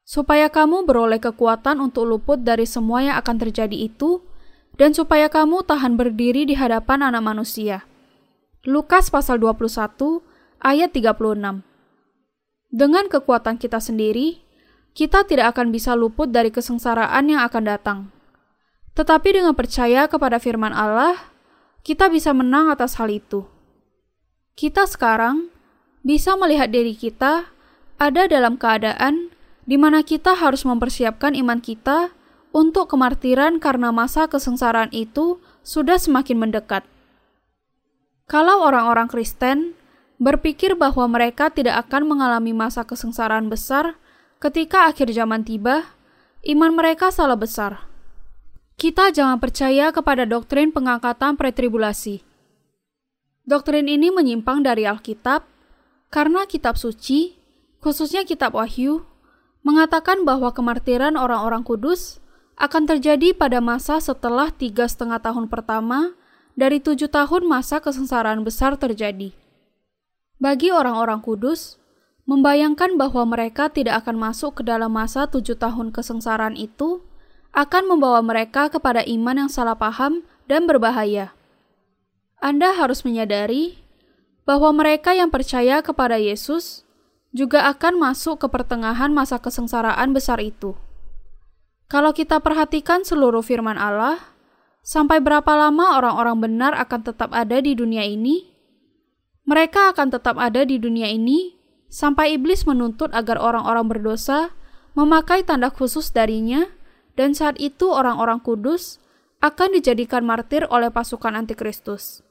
supaya 0.06 0.46
kamu 0.46 0.86
beroleh 0.86 1.18
kekuatan 1.18 1.82
untuk 1.82 2.06
luput 2.06 2.46
dari 2.46 2.70
semua 2.70 3.02
yang 3.02 3.18
akan 3.18 3.42
terjadi 3.42 3.74
itu, 3.74 4.22
dan 4.78 4.94
supaya 4.94 5.26
kamu 5.26 5.66
tahan 5.66 5.98
berdiri 5.98 6.46
di 6.46 6.54
hadapan 6.54 7.10
anak 7.10 7.26
manusia. 7.26 7.90
Lukas 8.62 9.10
pasal 9.10 9.42
21 9.42 10.22
ayat 10.62 10.94
36 10.94 11.66
Dengan 12.70 13.06
kekuatan 13.10 13.58
kita 13.58 13.82
sendiri, 13.82 14.38
kita 14.94 15.26
tidak 15.26 15.58
akan 15.58 15.74
bisa 15.74 15.98
luput 15.98 16.30
dari 16.30 16.54
kesengsaraan 16.54 17.26
yang 17.26 17.42
akan 17.42 17.64
datang. 17.66 18.00
Tetapi 18.94 19.42
dengan 19.42 19.58
percaya 19.58 20.06
kepada 20.06 20.38
firman 20.38 20.78
Allah, 20.78 21.18
kita 21.82 22.06
bisa 22.14 22.38
menang 22.38 22.70
atas 22.70 23.02
hal 23.02 23.10
itu. 23.10 23.50
Kita 24.54 24.86
sekarang 24.86 25.53
bisa 26.04 26.36
melihat 26.36 26.70
diri 26.70 26.94
kita 26.94 27.48
ada 27.96 28.28
dalam 28.28 28.60
keadaan 28.60 29.32
di 29.64 29.80
mana 29.80 30.04
kita 30.04 30.36
harus 30.36 30.68
mempersiapkan 30.68 31.32
iman 31.40 31.64
kita 31.64 32.12
untuk 32.52 32.92
kemartiran 32.92 33.58
karena 33.58 33.90
masa 33.90 34.28
kesengsaraan 34.28 34.92
itu 34.92 35.40
sudah 35.64 35.96
semakin 35.96 36.38
mendekat. 36.44 36.84
Kalau 38.28 38.68
orang-orang 38.68 39.08
Kristen 39.08 39.74
berpikir 40.20 40.76
bahwa 40.76 41.08
mereka 41.08 41.50
tidak 41.50 41.88
akan 41.88 42.08
mengalami 42.08 42.52
masa 42.52 42.84
kesengsaraan 42.84 43.48
besar 43.48 43.96
ketika 44.44 44.92
akhir 44.92 45.12
zaman 45.16 45.48
tiba, 45.48 45.88
iman 46.44 46.72
mereka 46.76 47.10
salah 47.10 47.40
besar. 47.40 47.88
Kita 48.76 49.16
jangan 49.16 49.40
percaya 49.40 49.96
kepada 49.96 50.28
doktrin 50.28 50.76
pengangkatan 50.76 51.40
pretribulasi. 51.40 52.20
Doktrin 53.44 53.88
ini 53.88 54.12
menyimpang 54.12 54.64
dari 54.64 54.88
Alkitab 54.88 55.53
karena 56.14 56.46
kitab 56.46 56.78
suci, 56.78 57.42
khususnya 57.82 58.22
kitab 58.22 58.54
Wahyu, 58.54 59.02
mengatakan 59.66 60.22
bahwa 60.22 60.54
kemartiran 60.54 61.18
orang-orang 61.18 61.66
kudus 61.66 62.22
akan 62.54 62.86
terjadi 62.86 63.34
pada 63.34 63.58
masa 63.58 63.98
setelah 63.98 64.54
tiga 64.54 64.86
setengah 64.86 65.18
tahun 65.18 65.50
pertama 65.50 66.14
dari 66.54 66.78
tujuh 66.78 67.10
tahun 67.10 67.50
masa 67.50 67.82
kesengsaraan 67.82 68.46
besar 68.46 68.78
terjadi. 68.78 69.34
Bagi 70.38 70.70
orang-orang 70.70 71.18
kudus, 71.26 71.82
membayangkan 72.30 72.94
bahwa 72.94 73.26
mereka 73.26 73.74
tidak 73.74 74.06
akan 74.06 74.22
masuk 74.22 74.62
ke 74.62 74.64
dalam 74.70 74.94
masa 74.94 75.26
tujuh 75.26 75.58
tahun 75.58 75.90
kesengsaraan 75.90 76.54
itu 76.54 77.02
akan 77.58 77.90
membawa 77.90 78.22
mereka 78.22 78.70
kepada 78.70 79.02
iman 79.02 79.46
yang 79.46 79.50
salah 79.50 79.74
paham 79.74 80.22
dan 80.46 80.70
berbahaya. 80.70 81.34
Anda 82.38 82.76
harus 82.78 83.02
menyadari 83.02 83.83
bahwa 84.44 84.76
mereka 84.76 85.16
yang 85.16 85.32
percaya 85.32 85.80
kepada 85.80 86.20
Yesus 86.20 86.84
juga 87.34 87.66
akan 87.72 87.98
masuk 87.98 88.46
ke 88.46 88.48
pertengahan 88.52 89.10
masa 89.10 89.42
kesengsaraan 89.42 90.14
besar 90.14 90.38
itu. 90.44 90.78
Kalau 91.90 92.14
kita 92.14 92.40
perhatikan 92.40 93.02
seluruh 93.04 93.42
firman 93.42 93.76
Allah, 93.76 94.22
sampai 94.86 95.20
berapa 95.24 95.50
lama 95.58 95.98
orang-orang 95.98 96.38
benar 96.44 96.74
akan 96.78 97.02
tetap 97.06 97.30
ada 97.34 97.58
di 97.60 97.74
dunia 97.74 98.06
ini? 98.06 98.54
Mereka 99.44 99.92
akan 99.92 100.08
tetap 100.14 100.40
ada 100.40 100.64
di 100.64 100.80
dunia 100.80 101.12
ini 101.12 101.58
sampai 101.92 102.38
iblis 102.40 102.64
menuntut 102.64 103.12
agar 103.12 103.38
orang-orang 103.38 103.86
berdosa 103.86 104.56
memakai 104.94 105.42
tanda 105.46 105.74
khusus 105.74 106.14
darinya, 106.14 106.70
dan 107.18 107.34
saat 107.38 107.58
itu 107.62 107.90
orang-orang 107.90 108.42
kudus 108.42 109.02
akan 109.42 109.78
dijadikan 109.78 110.26
martir 110.26 110.66
oleh 110.70 110.90
pasukan 110.90 111.34
antikristus. 111.34 112.26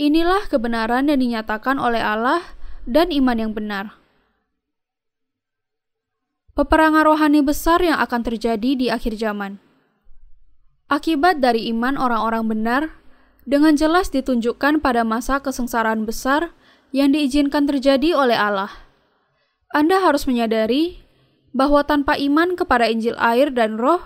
Inilah 0.00 0.48
kebenaran 0.48 1.12
yang 1.12 1.20
dinyatakan 1.20 1.76
oleh 1.76 2.00
Allah 2.00 2.40
dan 2.88 3.12
iman 3.12 3.36
yang 3.36 3.52
benar. 3.52 4.00
Peperangan 6.56 7.04
rohani 7.04 7.44
besar 7.44 7.84
yang 7.84 8.00
akan 8.00 8.24
terjadi 8.24 8.80
di 8.80 8.88
akhir 8.88 9.20
zaman. 9.20 9.60
Akibat 10.88 11.44
dari 11.44 11.68
iman 11.68 12.00
orang-orang 12.00 12.48
benar 12.48 12.82
dengan 13.44 13.76
jelas 13.76 14.08
ditunjukkan 14.08 14.80
pada 14.80 15.04
masa 15.04 15.44
kesengsaraan 15.44 16.08
besar 16.08 16.56
yang 16.96 17.12
diizinkan 17.12 17.68
terjadi 17.68 18.16
oleh 18.16 18.40
Allah. 18.40 18.72
Anda 19.76 20.00
harus 20.00 20.24
menyadari 20.24 21.04
bahwa 21.52 21.84
tanpa 21.84 22.16
iman 22.16 22.56
kepada 22.56 22.88
Injil 22.88 23.20
air 23.20 23.52
dan 23.52 23.76
Roh, 23.76 24.00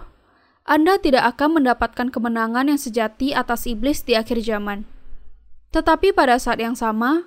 Anda 0.66 0.98
tidak 0.98 1.38
akan 1.38 1.62
mendapatkan 1.62 2.10
kemenangan 2.10 2.66
yang 2.66 2.82
sejati 2.82 3.30
atas 3.30 3.70
iblis 3.70 4.02
di 4.02 4.18
akhir 4.18 4.42
zaman. 4.42 4.93
Tetapi 5.74 6.14
pada 6.14 6.38
saat 6.38 6.62
yang 6.62 6.78
sama, 6.78 7.26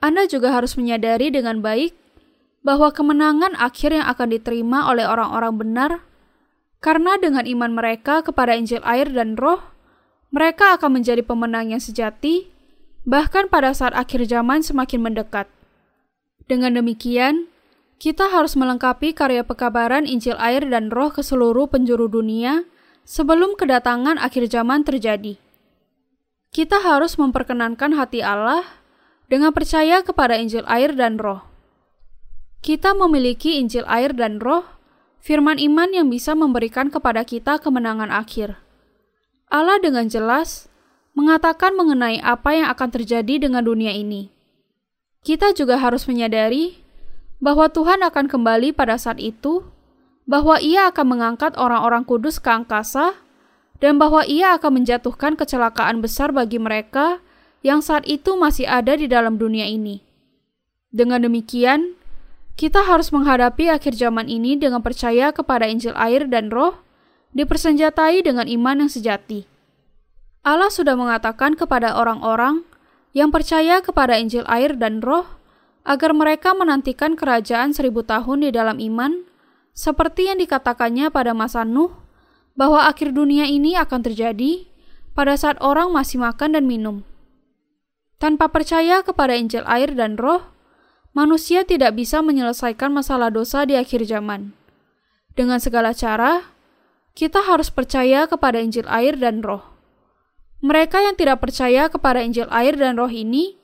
Anda 0.00 0.24
juga 0.24 0.56
harus 0.56 0.72
menyadari 0.80 1.28
dengan 1.28 1.60
baik 1.60 1.92
bahwa 2.64 2.88
kemenangan 2.88 3.52
akhir 3.60 3.92
yang 3.92 4.08
akan 4.08 4.32
diterima 4.32 4.88
oleh 4.88 5.04
orang-orang 5.04 5.54
benar 5.60 5.90
karena 6.80 7.20
dengan 7.20 7.44
iman 7.44 7.76
mereka 7.76 8.24
kepada 8.24 8.56
Injil 8.56 8.80
air 8.84 9.08
dan 9.12 9.36
Roh, 9.36 9.60
mereka 10.32 10.76
akan 10.76 11.00
menjadi 11.00 11.20
pemenang 11.24 11.72
yang 11.72 11.80
sejati, 11.80 12.48
bahkan 13.04 13.48
pada 13.52 13.72
saat 13.76 13.92
akhir 13.96 14.28
zaman 14.28 14.64
semakin 14.64 15.00
mendekat. 15.00 15.48
Dengan 16.44 16.76
demikian, 16.76 17.48
kita 17.96 18.28
harus 18.28 18.52
melengkapi 18.52 19.16
karya 19.16 19.44
pekabaran 19.44 20.04
Injil 20.04 20.36
air 20.36 20.64
dan 20.68 20.92
Roh 20.92 21.08
ke 21.08 21.24
seluruh 21.24 21.72
penjuru 21.72 22.08
dunia 22.08 22.68
sebelum 23.08 23.56
kedatangan 23.56 24.20
akhir 24.20 24.52
zaman 24.52 24.84
terjadi. 24.84 25.40
Kita 26.54 26.78
harus 26.78 27.18
memperkenankan 27.18 27.98
hati 27.98 28.22
Allah 28.22 28.62
dengan 29.26 29.50
percaya 29.50 30.06
kepada 30.06 30.38
Injil 30.38 30.62
air 30.70 30.94
dan 30.94 31.18
Roh. 31.18 31.42
Kita 32.62 32.94
memiliki 32.94 33.58
Injil 33.58 33.82
air 33.90 34.14
dan 34.14 34.38
Roh, 34.38 34.62
firman 35.18 35.58
iman 35.58 35.90
yang 35.90 36.06
bisa 36.06 36.38
memberikan 36.38 36.94
kepada 36.94 37.26
kita 37.26 37.58
kemenangan 37.58 38.14
akhir. 38.14 38.54
Allah 39.50 39.82
dengan 39.82 40.06
jelas 40.06 40.70
mengatakan 41.18 41.74
mengenai 41.74 42.22
apa 42.22 42.54
yang 42.54 42.70
akan 42.70 43.02
terjadi 43.02 43.50
dengan 43.50 43.66
dunia 43.66 43.90
ini. 43.90 44.30
Kita 45.26 45.58
juga 45.58 45.82
harus 45.82 46.06
menyadari 46.06 46.78
bahwa 47.42 47.66
Tuhan 47.66 47.98
akan 48.06 48.30
kembali 48.30 48.70
pada 48.78 48.94
saat 48.94 49.18
itu, 49.18 49.66
bahwa 50.22 50.62
Ia 50.62 50.94
akan 50.94 51.18
mengangkat 51.18 51.58
orang-orang 51.58 52.06
kudus 52.06 52.38
ke 52.38 52.46
angkasa 52.46 53.23
dan 53.84 54.00
bahwa 54.00 54.24
ia 54.24 54.56
akan 54.56 54.80
menjatuhkan 54.80 55.36
kecelakaan 55.36 56.00
besar 56.00 56.32
bagi 56.32 56.56
mereka 56.56 57.20
yang 57.60 57.84
saat 57.84 58.08
itu 58.08 58.32
masih 58.32 58.64
ada 58.64 58.96
di 58.96 59.04
dalam 59.04 59.36
dunia 59.36 59.68
ini. 59.68 60.00
Dengan 60.88 61.20
demikian, 61.20 61.92
kita 62.56 62.80
harus 62.80 63.12
menghadapi 63.12 63.68
akhir 63.68 63.92
zaman 63.92 64.32
ini 64.32 64.56
dengan 64.56 64.80
percaya 64.80 65.36
kepada 65.36 65.68
Injil 65.68 65.92
air 66.00 66.24
dan 66.32 66.48
Roh, 66.48 66.80
dipersenjatai 67.36 68.24
dengan 68.24 68.48
iman 68.48 68.88
yang 68.88 68.88
sejati. 68.88 69.44
Allah 70.40 70.72
sudah 70.72 70.96
mengatakan 70.96 71.52
kepada 71.52 72.00
orang-orang 72.00 72.64
yang 73.12 73.28
percaya 73.28 73.84
kepada 73.84 74.16
Injil 74.16 74.48
air 74.48 74.80
dan 74.80 75.04
Roh 75.04 75.28
agar 75.84 76.16
mereka 76.16 76.56
menantikan 76.56 77.20
kerajaan 77.20 77.76
seribu 77.76 78.00
tahun 78.00 78.48
di 78.48 78.50
dalam 78.54 78.80
iman, 78.80 79.28
seperti 79.76 80.32
yang 80.32 80.40
dikatakannya 80.40 81.12
pada 81.12 81.36
masa 81.36 81.68
Nuh 81.68 82.03
bahwa 82.54 82.86
akhir 82.86 83.14
dunia 83.14 83.46
ini 83.50 83.74
akan 83.74 84.00
terjadi 84.02 84.66
pada 85.14 85.34
saat 85.38 85.58
orang 85.62 85.90
masih 85.90 86.22
makan 86.22 86.58
dan 86.58 86.64
minum. 86.66 87.06
Tanpa 88.18 88.50
percaya 88.50 89.02
kepada 89.02 89.34
Injil 89.34 89.66
air 89.66 89.94
dan 89.94 90.14
roh, 90.18 90.42
manusia 91.14 91.66
tidak 91.66 91.98
bisa 91.98 92.22
menyelesaikan 92.22 92.94
masalah 92.94 93.30
dosa 93.30 93.66
di 93.66 93.74
akhir 93.78 94.06
zaman. 94.06 94.54
Dengan 95.34 95.58
segala 95.58 95.90
cara, 95.94 96.54
kita 97.14 97.42
harus 97.42 97.70
percaya 97.70 98.26
kepada 98.26 98.62
Injil 98.62 98.86
air 98.90 99.18
dan 99.18 99.42
roh. 99.42 99.62
Mereka 100.64 101.02
yang 101.04 101.18
tidak 101.18 101.42
percaya 101.42 101.90
kepada 101.90 102.22
Injil 102.22 102.48
air 102.48 102.74
dan 102.78 102.96
roh 102.96 103.10
ini 103.10 103.58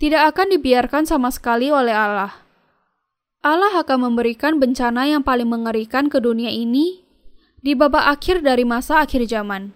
tidak 0.00 0.34
akan 0.34 0.56
dibiarkan 0.56 1.04
sama 1.04 1.28
sekali 1.28 1.68
oleh 1.68 1.92
Allah. 1.92 2.32
Allah 3.40 3.72
akan 3.80 4.10
memberikan 4.10 4.60
bencana 4.60 5.08
yang 5.08 5.24
paling 5.24 5.48
mengerikan 5.48 6.12
ke 6.12 6.20
dunia 6.20 6.52
ini 6.52 7.04
di 7.60 7.76
babak 7.76 8.08
akhir 8.08 8.40
dari 8.40 8.64
masa 8.64 9.04
akhir 9.04 9.28
zaman. 9.28 9.72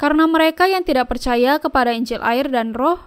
Karena 0.00 0.24
mereka 0.26 0.66
yang 0.66 0.82
tidak 0.82 1.12
percaya 1.12 1.60
kepada 1.60 1.92
Injil 1.92 2.24
air 2.24 2.48
dan 2.48 2.72
roh 2.72 2.98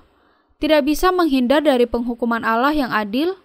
tidak 0.62 0.88
bisa 0.88 1.12
menghindar 1.12 1.60
dari 1.60 1.84
penghukuman 1.84 2.46
Allah 2.48 2.72
yang 2.72 2.94
adil, 2.94 3.36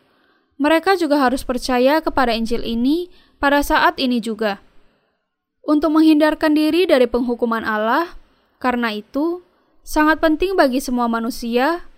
mereka 0.61 0.95
juga 0.95 1.19
harus 1.19 1.43
percaya 1.43 1.99
kepada 1.99 2.31
Injil 2.31 2.63
ini 2.63 3.11
pada 3.43 3.63
saat 3.65 3.99
ini 3.99 4.23
juga. 4.23 4.63
Untuk 5.67 5.95
menghindarkan 5.95 6.55
diri 6.55 6.87
dari 6.87 7.11
penghukuman 7.11 7.67
Allah, 7.67 8.15
karena 8.63 8.95
itu 8.95 9.43
sangat 9.83 10.23
penting 10.23 10.55
bagi 10.55 10.79
semua 10.79 11.09
manusia 11.09 11.89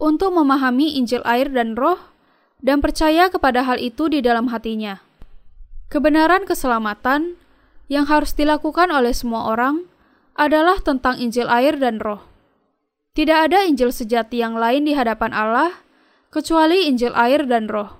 untuk 0.00 0.32
memahami 0.32 0.96
Injil 0.96 1.20
air 1.28 1.52
dan 1.52 1.76
roh 1.76 2.00
dan 2.64 2.80
percaya 2.80 3.28
kepada 3.28 3.64
hal 3.64 3.76
itu 3.76 4.08
di 4.08 4.24
dalam 4.24 4.48
hatinya. 4.48 5.00
Kebenaran 5.90 6.46
keselamatan 6.46 7.36
yang 7.90 8.06
harus 8.06 8.32
dilakukan 8.38 8.94
oleh 8.94 9.10
semua 9.10 9.50
orang 9.50 9.90
adalah 10.38 10.78
tentang 10.78 11.18
Injil 11.18 11.50
air 11.50 11.74
dan 11.74 11.98
roh. 11.98 12.22
Tidak 13.18 13.50
ada 13.50 13.66
Injil 13.66 13.90
sejati 13.90 14.38
yang 14.38 14.54
lain 14.54 14.86
di 14.86 14.94
hadapan 14.94 15.34
Allah 15.34 15.82
kecuali 16.30 16.86
Injil 16.86 17.10
air 17.18 17.42
dan 17.50 17.66
roh. 17.66 17.98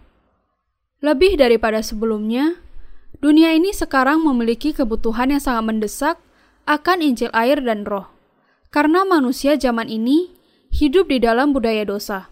Lebih 1.03 1.35
daripada 1.35 1.83
sebelumnya, 1.83 2.63
dunia 3.19 3.51
ini 3.51 3.75
sekarang 3.75 4.23
memiliki 4.23 4.71
kebutuhan 4.71 5.35
yang 5.35 5.43
sangat 5.43 5.65
mendesak 5.67 6.17
akan 6.71 7.03
Injil 7.03 7.35
air 7.35 7.59
dan 7.59 7.83
roh. 7.83 8.07
Karena 8.71 9.03
manusia 9.03 9.59
zaman 9.59 9.91
ini 9.91 10.31
hidup 10.71 11.11
di 11.11 11.19
dalam 11.19 11.51
budaya 11.51 11.83
dosa. 11.83 12.31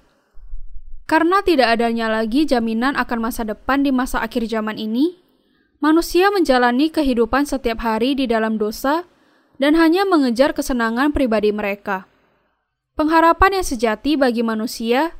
Karena 1.10 1.42
tidak 1.42 1.74
adanya 1.74 2.06
lagi 2.06 2.46
jaminan 2.46 2.94
akan 2.94 3.18
masa 3.18 3.42
depan 3.42 3.82
di 3.82 3.90
masa 3.90 4.22
akhir 4.22 4.46
zaman 4.46 4.78
ini, 4.78 5.18
manusia 5.78 6.30
menjalani 6.34 6.90
kehidupan 6.90 7.46
setiap 7.46 7.82
hari 7.82 8.18
di 8.18 8.26
dalam 8.26 8.58
dosa 8.58 9.06
dan 9.58 9.74
hanya 9.74 10.06
mengejar 10.06 10.54
kesenangan 10.54 11.10
pribadi 11.10 11.50
mereka. 11.50 12.06
Pengharapan 12.98 13.62
yang 13.62 13.66
sejati 13.66 14.18
bagi 14.18 14.42
manusia 14.42 15.14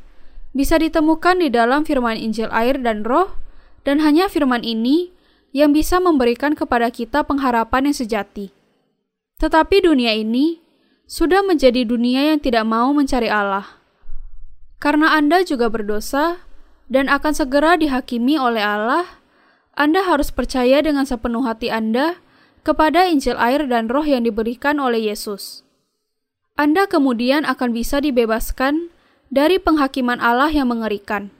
bisa 0.51 0.79
ditemukan 0.81 1.39
di 1.39 1.49
dalam 1.53 1.87
firman 1.87 2.19
Injil 2.19 2.51
air 2.51 2.79
dan 2.83 3.07
roh, 3.07 3.39
dan 3.87 4.03
hanya 4.03 4.27
firman 4.27 4.67
ini 4.67 5.15
yang 5.55 5.71
bisa 5.71 6.03
memberikan 6.03 6.59
kepada 6.59 6.91
kita 6.91 7.23
pengharapan 7.23 7.91
yang 7.91 7.97
sejati. 7.97 8.51
Tetapi 9.39 9.87
dunia 9.87 10.19
ini 10.19 10.59
sudah 11.07 11.47
menjadi 11.47 11.87
dunia 11.87 12.35
yang 12.35 12.41
tidak 12.43 12.67
mau 12.67 12.91
mencari 12.91 13.31
Allah. 13.31 13.79
Karena 14.83 15.15
Anda 15.15 15.47
juga 15.47 15.71
berdosa 15.71 16.43
dan 16.91 17.07
akan 17.07 17.33
segera 17.35 17.79
dihakimi 17.79 18.35
oleh 18.39 18.63
Allah, 18.63 19.18
Anda 19.79 20.03
harus 20.03 20.35
percaya 20.35 20.83
dengan 20.83 21.07
sepenuh 21.07 21.47
hati 21.47 21.71
Anda 21.71 22.19
kepada 22.67 23.07
Injil 23.07 23.39
air 23.39 23.63
dan 23.71 23.87
roh 23.87 24.03
yang 24.03 24.27
diberikan 24.27 24.83
oleh 24.83 25.07
Yesus. 25.07 25.63
Anda 26.59 26.91
kemudian 26.91 27.47
akan 27.47 27.71
bisa 27.71 28.03
dibebaskan 28.03 28.91
dari 29.31 29.63
penghakiman 29.63 30.19
Allah 30.19 30.51
yang 30.51 30.75
mengerikan. 30.75 31.31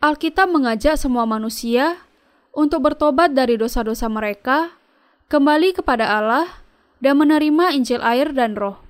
Alkitab 0.00 0.48
mengajak 0.48 0.96
semua 0.96 1.28
manusia 1.28 2.08
untuk 2.56 2.88
bertobat 2.88 3.36
dari 3.36 3.60
dosa-dosa 3.60 4.08
mereka, 4.08 4.80
kembali 5.28 5.76
kepada 5.76 6.08
Allah, 6.08 6.64
dan 7.04 7.20
menerima 7.20 7.76
Injil 7.76 8.00
air 8.00 8.32
dan 8.32 8.56
roh. 8.56 8.80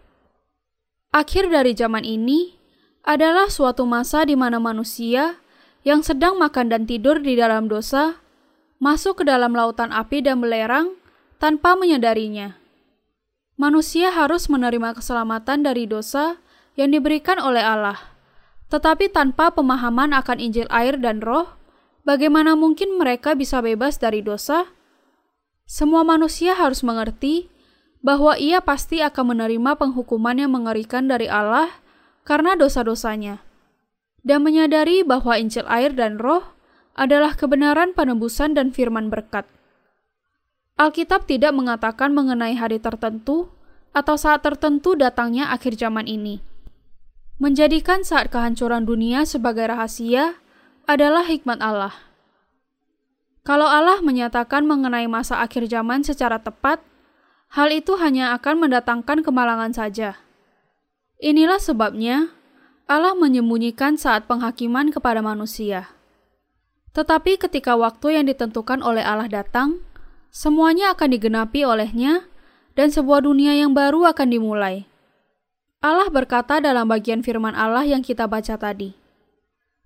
Akhir 1.11 1.51
dari 1.51 1.75
zaman 1.75 2.07
ini 2.07 2.55
adalah 3.03 3.51
suatu 3.51 3.83
masa 3.91 4.23
di 4.23 4.39
mana 4.39 4.63
manusia 4.63 5.43
yang 5.83 6.05
sedang 6.05 6.37
makan 6.37 6.71
dan 6.71 6.83
tidur 6.85 7.19
di 7.19 7.35
dalam 7.35 7.67
dosa 7.67 8.21
masuk 8.81 9.21
ke 9.21 9.25
dalam 9.29 9.53
lautan 9.53 9.93
api 9.93 10.25
dan 10.25 10.41
belerang 10.41 10.97
tanpa 11.37 11.77
menyadarinya. 11.77 12.57
Manusia 13.61 14.09
harus 14.09 14.49
menerima 14.49 14.97
keselamatan 14.97 15.61
dari 15.61 15.85
dosa 15.85 16.41
yang 16.81 16.97
diberikan 16.97 17.37
oleh 17.37 17.61
Allah, 17.61 18.01
tetapi 18.73 19.13
tanpa 19.13 19.53
pemahaman 19.53 20.17
akan 20.17 20.41
Injil 20.41 20.65
air 20.73 20.97
dan 20.97 21.21
roh, 21.21 21.45
bagaimana 22.09 22.57
mungkin 22.57 22.97
mereka 22.97 23.37
bisa 23.37 23.61
bebas 23.61 24.01
dari 24.01 24.25
dosa? 24.25 24.65
Semua 25.69 26.01
manusia 26.01 26.57
harus 26.57 26.81
mengerti 26.81 27.53
bahwa 28.01 28.33
ia 28.41 28.65
pasti 28.65 29.05
akan 29.05 29.37
menerima 29.37 29.77
penghukuman 29.77 30.41
yang 30.41 30.57
mengerikan 30.57 31.05
dari 31.05 31.29
Allah 31.29 31.69
karena 32.25 32.57
dosa-dosanya, 32.57 33.45
dan 34.25 34.41
menyadari 34.41 35.05
bahwa 35.05 35.37
Injil 35.37 35.69
air 35.69 35.93
dan 35.93 36.17
roh 36.17 36.49
adalah 37.01 37.33
kebenaran 37.33 37.97
penebusan 37.97 38.53
dan 38.53 38.77
firman 38.77 39.09
berkat. 39.09 39.49
Alkitab 40.77 41.25
tidak 41.25 41.57
mengatakan 41.57 42.13
mengenai 42.13 42.53
hari 42.61 42.77
tertentu 42.77 43.49
atau 43.97 44.21
saat 44.21 44.45
tertentu 44.45 44.93
datangnya 44.93 45.49
akhir 45.49 45.81
zaman 45.81 46.05
ini. 46.05 46.45
Menjadikan 47.41 48.05
saat 48.05 48.29
kehancuran 48.29 48.85
dunia 48.85 49.25
sebagai 49.25 49.65
rahasia 49.65 50.37
adalah 50.85 51.25
hikmat 51.25 51.57
Allah. 51.65 51.97
Kalau 53.41 53.65
Allah 53.65 54.05
menyatakan 54.05 54.69
mengenai 54.69 55.09
masa 55.09 55.41
akhir 55.41 55.73
zaman 55.73 56.05
secara 56.05 56.37
tepat, 56.37 56.85
hal 57.49 57.73
itu 57.73 57.97
hanya 57.97 58.37
akan 58.37 58.69
mendatangkan 58.69 59.25
kemalangan 59.25 59.73
saja. 59.73 60.21
Inilah 61.17 61.57
sebabnya 61.57 62.29
Allah 62.85 63.17
menyembunyikan 63.17 63.97
saat 63.97 64.29
penghakiman 64.29 64.93
kepada 64.93 65.25
manusia. 65.25 66.00
Tetapi 66.91 67.39
ketika 67.39 67.79
waktu 67.79 68.19
yang 68.19 68.27
ditentukan 68.27 68.83
oleh 68.83 69.07
Allah 69.07 69.31
datang, 69.31 69.83
semuanya 70.35 70.91
akan 70.95 71.09
digenapi 71.15 71.63
olehnya 71.63 72.27
dan 72.75 72.91
sebuah 72.91 73.23
dunia 73.27 73.55
yang 73.55 73.75
baru 73.75 74.11
akan 74.11 74.29
dimulai. 74.31 74.91
Allah 75.81 76.13
berkata 76.13 76.61
dalam 76.61 76.91
bagian 76.91 77.25
firman 77.25 77.57
Allah 77.57 77.89
yang 77.89 78.05
kita 78.05 78.29
baca 78.29 78.59
tadi, 78.61 78.93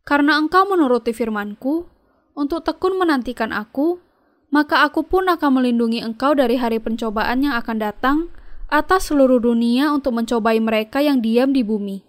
Karena 0.02 0.36
engkau 0.36 0.66
menuruti 0.66 1.14
firmanku, 1.14 1.86
untuk 2.34 2.66
tekun 2.66 2.98
menantikan 2.98 3.54
aku, 3.54 4.02
maka 4.50 4.82
aku 4.82 5.06
pun 5.06 5.30
akan 5.30 5.62
melindungi 5.62 6.02
engkau 6.02 6.34
dari 6.34 6.58
hari 6.58 6.82
pencobaan 6.82 7.46
yang 7.46 7.54
akan 7.54 7.76
datang 7.78 8.18
atas 8.66 9.14
seluruh 9.14 9.38
dunia 9.38 9.94
untuk 9.94 10.18
mencobai 10.18 10.58
mereka 10.58 10.98
yang 10.98 11.22
diam 11.22 11.54
di 11.54 11.62
bumi. 11.62 12.02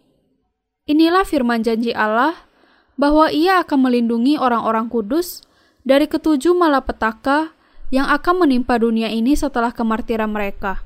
Inilah 0.90 1.26
firman 1.26 1.62
janji 1.62 1.94
Allah 1.94 2.34
bahwa 2.96 3.32
Ia 3.32 3.64
akan 3.64 3.92
melindungi 3.92 4.40
orang-orang 4.40 4.88
kudus 4.88 5.44
dari 5.84 6.08
ketujuh 6.08 6.56
malapetaka 6.56 7.56
yang 7.94 8.10
akan 8.10 8.48
menimpa 8.48 8.80
dunia 8.82 9.12
ini 9.12 9.38
setelah 9.38 9.70
kemartiran 9.70 10.32
mereka. 10.32 10.82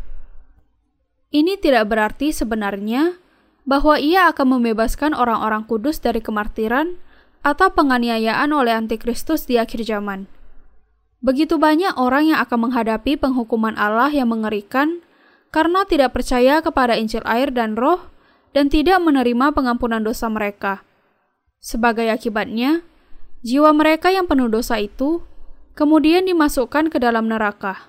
Ini 1.29 1.61
tidak 1.61 1.87
berarti 1.87 2.33
sebenarnya 2.33 3.15
bahwa 3.63 4.01
Ia 4.01 4.33
akan 4.33 4.59
membebaskan 4.59 5.13
orang-orang 5.13 5.63
kudus 5.69 6.01
dari 6.01 6.19
kemartiran 6.19 6.97
atau 7.45 7.71
penganiayaan 7.71 8.49
oleh 8.51 8.75
antikristus 8.75 9.45
di 9.45 9.61
akhir 9.61 9.85
zaman. 9.85 10.27
Begitu 11.19 11.59
banyak 11.59 11.99
orang 11.99 12.33
yang 12.33 12.39
akan 12.41 12.69
menghadapi 12.71 13.19
penghukuman 13.19 13.75
Allah 13.75 14.09
yang 14.09 14.31
mengerikan 14.31 15.03
karena 15.51 15.83
tidak 15.85 16.15
percaya 16.15 16.63
kepada 16.63 16.95
Injil 16.95 17.23
air 17.27 17.51
dan 17.51 17.75
roh 17.75 18.09
dan 18.55 18.71
tidak 18.71 18.97
menerima 19.03 19.53
pengampunan 19.53 20.01
dosa 20.01 20.31
mereka. 20.31 20.81
Sebagai 21.59 22.07
akibatnya, 22.07 22.87
jiwa 23.43 23.75
mereka 23.75 24.09
yang 24.11 24.27
penuh 24.27 24.47
dosa 24.47 24.79
itu 24.79 25.23
kemudian 25.75 26.27
dimasukkan 26.27 26.91
ke 26.91 26.97
dalam 26.99 27.27
neraka. 27.27 27.87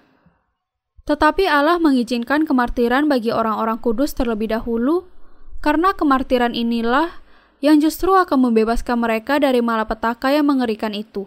Tetapi 1.06 1.46
Allah 1.46 1.82
mengizinkan 1.82 2.46
kemartiran 2.46 3.10
bagi 3.10 3.34
orang-orang 3.34 3.82
kudus 3.82 4.14
terlebih 4.14 4.50
dahulu, 4.54 5.10
karena 5.58 5.90
kemartiran 5.94 6.54
inilah 6.54 7.22
yang 7.58 7.82
justru 7.82 8.14
akan 8.14 8.50
membebaskan 8.50 8.98
mereka 8.98 9.42
dari 9.42 9.58
malapetaka 9.58 10.30
yang 10.30 10.46
mengerikan 10.46 10.94
itu. 10.94 11.26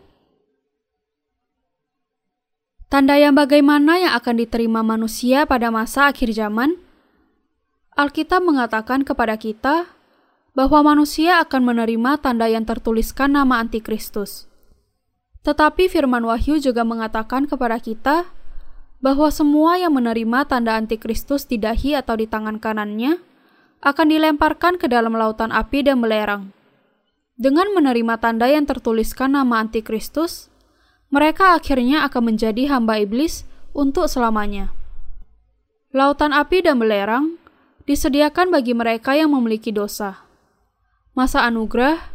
Tanda 2.87 3.17
yang 3.17 3.33
bagaimana 3.33 3.97
yang 3.97 4.13
akan 4.13 4.35
diterima 4.37 4.85
manusia 4.85 5.49
pada 5.49 5.73
masa 5.73 6.13
akhir 6.13 6.29
zaman? 6.29 6.77
Alkitab 7.97 8.41
mengatakan 8.45 9.01
kepada 9.01 9.33
kita 9.37 9.89
bahwa 10.53 10.93
manusia 10.93 11.41
akan 11.41 11.73
menerima 11.73 12.21
tanda 12.21 12.45
yang 12.45 12.61
tertuliskan 12.61 13.33
nama 13.33 13.57
Antikristus. 13.57 14.45
Tetapi 15.41 15.89
firman 15.89 16.23
Wahyu 16.23 16.61
juga 16.61 16.85
mengatakan 16.85 17.49
kepada 17.49 17.81
kita 17.81 18.29
bahwa 19.03 19.27
semua 19.33 19.75
yang 19.75 19.91
menerima 19.91 20.47
tanda 20.47 20.79
Antikristus 20.79 21.43
di 21.43 21.59
dahi 21.59 21.97
atau 21.97 22.15
di 22.15 22.29
tangan 22.29 22.61
kanannya 22.61 23.19
akan 23.83 24.07
dilemparkan 24.07 24.79
ke 24.79 24.87
dalam 24.87 25.17
lautan 25.19 25.51
api 25.51 25.83
dan 25.83 25.99
belerang. 25.99 26.55
Dengan 27.35 27.67
menerima 27.75 28.15
tanda 28.21 28.47
yang 28.47 28.63
tertuliskan 28.63 29.35
nama 29.35 29.59
Antikristus, 29.59 30.47
mereka 31.11 31.57
akhirnya 31.57 32.07
akan 32.07 32.31
menjadi 32.31 32.71
hamba 32.71 33.01
iblis 33.01 33.43
untuk 33.75 34.07
selamanya. 34.07 34.71
Lautan 35.91 36.31
api 36.31 36.63
dan 36.63 36.79
belerang 36.79 37.35
disediakan 37.83 38.53
bagi 38.53 38.71
mereka 38.71 39.17
yang 39.17 39.33
memiliki 39.35 39.73
dosa. 39.73 40.23
Masa 41.13 41.45
anugerah, 41.45 42.09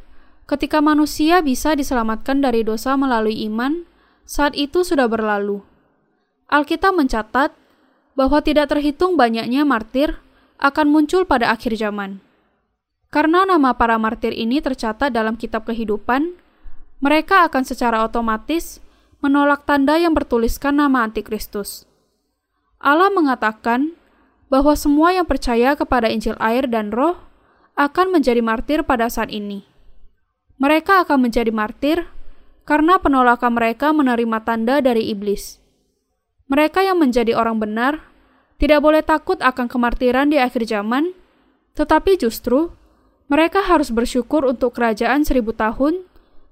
ketika 0.51 0.83
manusia 0.83 1.39
bisa 1.39 1.79
diselamatkan 1.79 2.43
dari 2.43 2.67
dosa 2.67 2.99
melalui 2.99 3.47
iman, 3.47 3.87
saat 4.27 4.59
itu 4.59 4.83
sudah 4.83 5.07
berlalu. 5.07 5.63
Alkitab 6.51 6.99
mencatat 6.99 7.55
bahwa 8.19 8.43
tidak 8.43 8.75
terhitung 8.75 9.15
banyaknya 9.15 9.63
martir 9.63 10.19
akan 10.59 10.91
muncul 10.91 11.23
pada 11.23 11.55
akhir 11.55 11.79
zaman. 11.79 12.19
Karena 13.15 13.47
nama 13.47 13.79
para 13.79 13.95
martir 14.03 14.35
ini 14.35 14.59
tercatat 14.59 15.15
dalam 15.15 15.39
kitab 15.39 15.63
kehidupan, 15.71 16.35
mereka 16.99 17.47
akan 17.47 17.63
secara 17.63 18.03
otomatis 18.03 18.83
menolak 19.23 19.63
tanda 19.63 19.95
yang 19.95 20.11
bertuliskan 20.11 20.75
nama 20.75 21.07
antikristus. 21.07 21.87
Allah 22.83 23.15
mengatakan 23.15 23.95
bahwa 24.51 24.75
semua 24.75 25.15
yang 25.15 25.27
percaya 25.31 25.79
kepada 25.79 26.11
Injil 26.11 26.35
air 26.43 26.67
dan 26.67 26.91
roh 26.91 27.28
akan 27.79 28.19
menjadi 28.19 28.43
martir 28.43 28.83
pada 28.83 29.07
saat 29.07 29.31
ini. 29.31 29.63
Mereka 30.59 31.07
akan 31.07 31.31
menjadi 31.31 31.55
martir 31.55 32.11
karena 32.67 32.99
penolakan 32.99 33.55
mereka 33.55 33.95
menerima 33.95 34.43
tanda 34.43 34.83
dari 34.83 35.07
iblis. 35.15 35.63
Mereka 36.51 36.83
yang 36.83 36.99
menjadi 36.99 37.39
orang 37.39 37.63
benar 37.63 38.03
tidak 38.59 38.83
boleh 38.83 39.07
takut 39.07 39.39
akan 39.39 39.71
kemartiran 39.71 40.27
di 40.27 40.43
akhir 40.43 40.67
zaman, 40.67 41.15
tetapi 41.79 42.19
justru 42.19 42.75
mereka 43.31 43.63
harus 43.63 43.95
bersyukur 43.95 44.43
untuk 44.43 44.75
kerajaan 44.75 45.23
seribu 45.23 45.55
tahun 45.55 46.03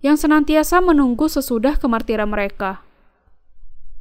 yang 0.07 0.15
senantiasa 0.15 0.79
menunggu 0.79 1.27
sesudah 1.27 1.75
kemartiran 1.83 2.31
mereka. 2.31 2.87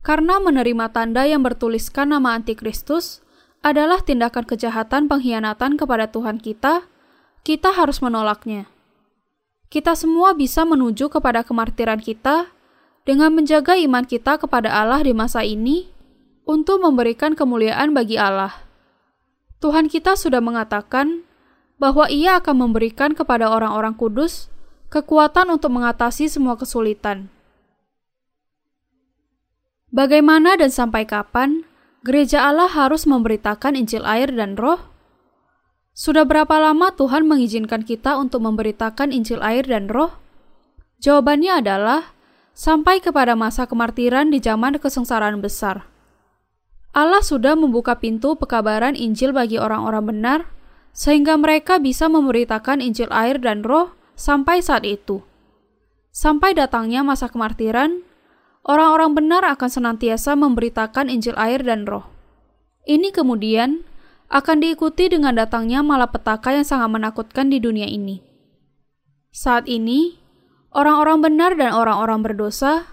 Karena 0.06 0.38
menerima 0.38 0.94
tanda 0.94 1.26
yang 1.26 1.42
bertuliskan 1.42 2.14
nama 2.14 2.38
antikristus 2.38 3.26
adalah 3.66 4.06
tindakan 4.06 4.46
kejahatan 4.46 5.10
pengkhianatan 5.10 5.82
kepada 5.82 6.06
Tuhan 6.14 6.38
kita, 6.38 6.86
kita 7.46 7.70
harus 7.70 8.02
menolaknya. 8.02 8.66
Kita 9.70 9.94
semua 9.94 10.34
bisa 10.34 10.66
menuju 10.66 11.14
kepada 11.14 11.46
kemartiran 11.46 12.02
kita 12.02 12.50
dengan 13.06 13.38
menjaga 13.38 13.78
iman 13.78 14.02
kita 14.02 14.42
kepada 14.42 14.74
Allah 14.74 15.06
di 15.06 15.14
masa 15.14 15.46
ini 15.46 15.94
untuk 16.50 16.82
memberikan 16.82 17.38
kemuliaan 17.38 17.94
bagi 17.94 18.18
Allah. 18.18 18.66
Tuhan 19.62 19.94
kita 19.94 20.18
sudah 20.18 20.42
mengatakan 20.42 21.22
bahwa 21.78 22.10
Ia 22.10 22.42
akan 22.42 22.66
memberikan 22.66 23.14
kepada 23.14 23.54
orang-orang 23.54 23.94
kudus 23.94 24.50
kekuatan 24.90 25.54
untuk 25.54 25.70
mengatasi 25.70 26.26
semua 26.26 26.58
kesulitan. 26.58 27.30
Bagaimana 29.94 30.58
dan 30.58 30.74
sampai 30.74 31.06
kapan 31.06 31.62
gereja 32.02 32.42
Allah 32.42 32.74
harus 32.74 33.06
memberitakan 33.06 33.78
Injil 33.78 34.02
air 34.02 34.34
dan 34.34 34.58
Roh? 34.58 34.95
Sudah 35.96 36.28
berapa 36.28 36.60
lama 36.60 36.92
Tuhan 36.92 37.24
mengizinkan 37.24 37.88
kita 37.88 38.20
untuk 38.20 38.44
memberitakan 38.44 39.16
Injil 39.16 39.40
air 39.40 39.64
dan 39.64 39.88
Roh? 39.88 40.12
Jawabannya 41.00 41.64
adalah 41.64 42.12
sampai 42.52 43.00
kepada 43.00 43.32
masa 43.40 43.64
kemartiran 43.64 44.28
di 44.28 44.44
zaman 44.44 44.76
kesengsaraan 44.76 45.40
besar. 45.40 45.88
Allah 46.92 47.24
sudah 47.24 47.56
membuka 47.56 47.96
pintu 47.96 48.36
pekabaran 48.36 48.92
Injil 48.92 49.32
bagi 49.32 49.56
orang-orang 49.56 50.04
benar, 50.04 50.40
sehingga 50.92 51.40
mereka 51.40 51.80
bisa 51.80 52.12
memberitakan 52.12 52.84
Injil 52.84 53.08
air 53.16 53.40
dan 53.40 53.64
Roh 53.64 53.96
sampai 54.20 54.60
saat 54.60 54.84
itu. 54.84 55.24
Sampai 56.12 56.52
datangnya 56.52 57.08
masa 57.08 57.32
kemartiran, 57.32 58.04
orang-orang 58.68 59.16
benar 59.16 59.48
akan 59.48 59.72
senantiasa 59.72 60.36
memberitakan 60.36 61.08
Injil 61.08 61.40
air 61.40 61.64
dan 61.64 61.88
Roh. 61.88 62.04
Ini 62.84 63.16
kemudian 63.16 63.95
akan 64.30 64.58
diikuti 64.62 65.10
dengan 65.10 65.38
datangnya 65.38 65.86
malapetaka 65.86 66.54
yang 66.54 66.66
sangat 66.66 66.90
menakutkan 66.90 67.50
di 67.50 67.62
dunia 67.62 67.86
ini. 67.86 68.22
Saat 69.36 69.68
ini, 69.68 70.26
Orang-orang 70.76 71.24
benar 71.24 71.56
dan 71.56 71.72
orang-orang 71.72 72.20
berdosa 72.20 72.84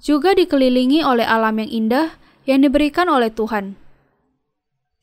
juga 0.00 0.32
dikelilingi 0.32 1.04
oleh 1.04 1.28
alam 1.28 1.60
yang 1.60 1.68
indah 1.68 2.16
yang 2.48 2.64
diberikan 2.64 3.04
oleh 3.04 3.28
Tuhan. 3.28 3.76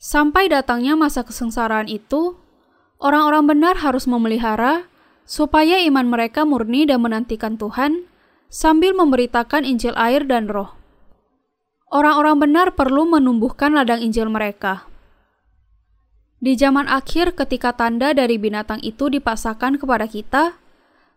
Sampai 0.02 0.50
datangnya 0.50 0.98
masa 0.98 1.22
kesengsaraan 1.22 1.86
itu, 1.86 2.34
orang-orang 2.98 3.46
benar 3.46 3.78
harus 3.78 4.10
memelihara 4.10 4.90
supaya 5.30 5.78
iman 5.86 6.10
mereka 6.10 6.50
murni 6.50 6.90
dan 6.90 7.06
menantikan 7.06 7.62
Tuhan 7.62 8.10
sambil 8.50 8.98
memberitakan 8.98 9.62
Injil 9.62 9.94
air 9.94 10.26
dan 10.26 10.50
roh. 10.50 10.74
Orang-orang 11.94 12.42
benar 12.42 12.74
perlu 12.74 13.06
menumbuhkan 13.06 13.78
ladang 13.78 14.02
Injil 14.02 14.34
mereka. 14.34 14.90
Di 16.46 16.54
zaman 16.54 16.86
akhir 16.86 17.34
ketika 17.34 17.74
tanda 17.74 18.14
dari 18.14 18.38
binatang 18.38 18.78
itu 18.86 19.10
dipasahkan 19.10 19.82
kepada 19.82 20.06
kita, 20.06 20.54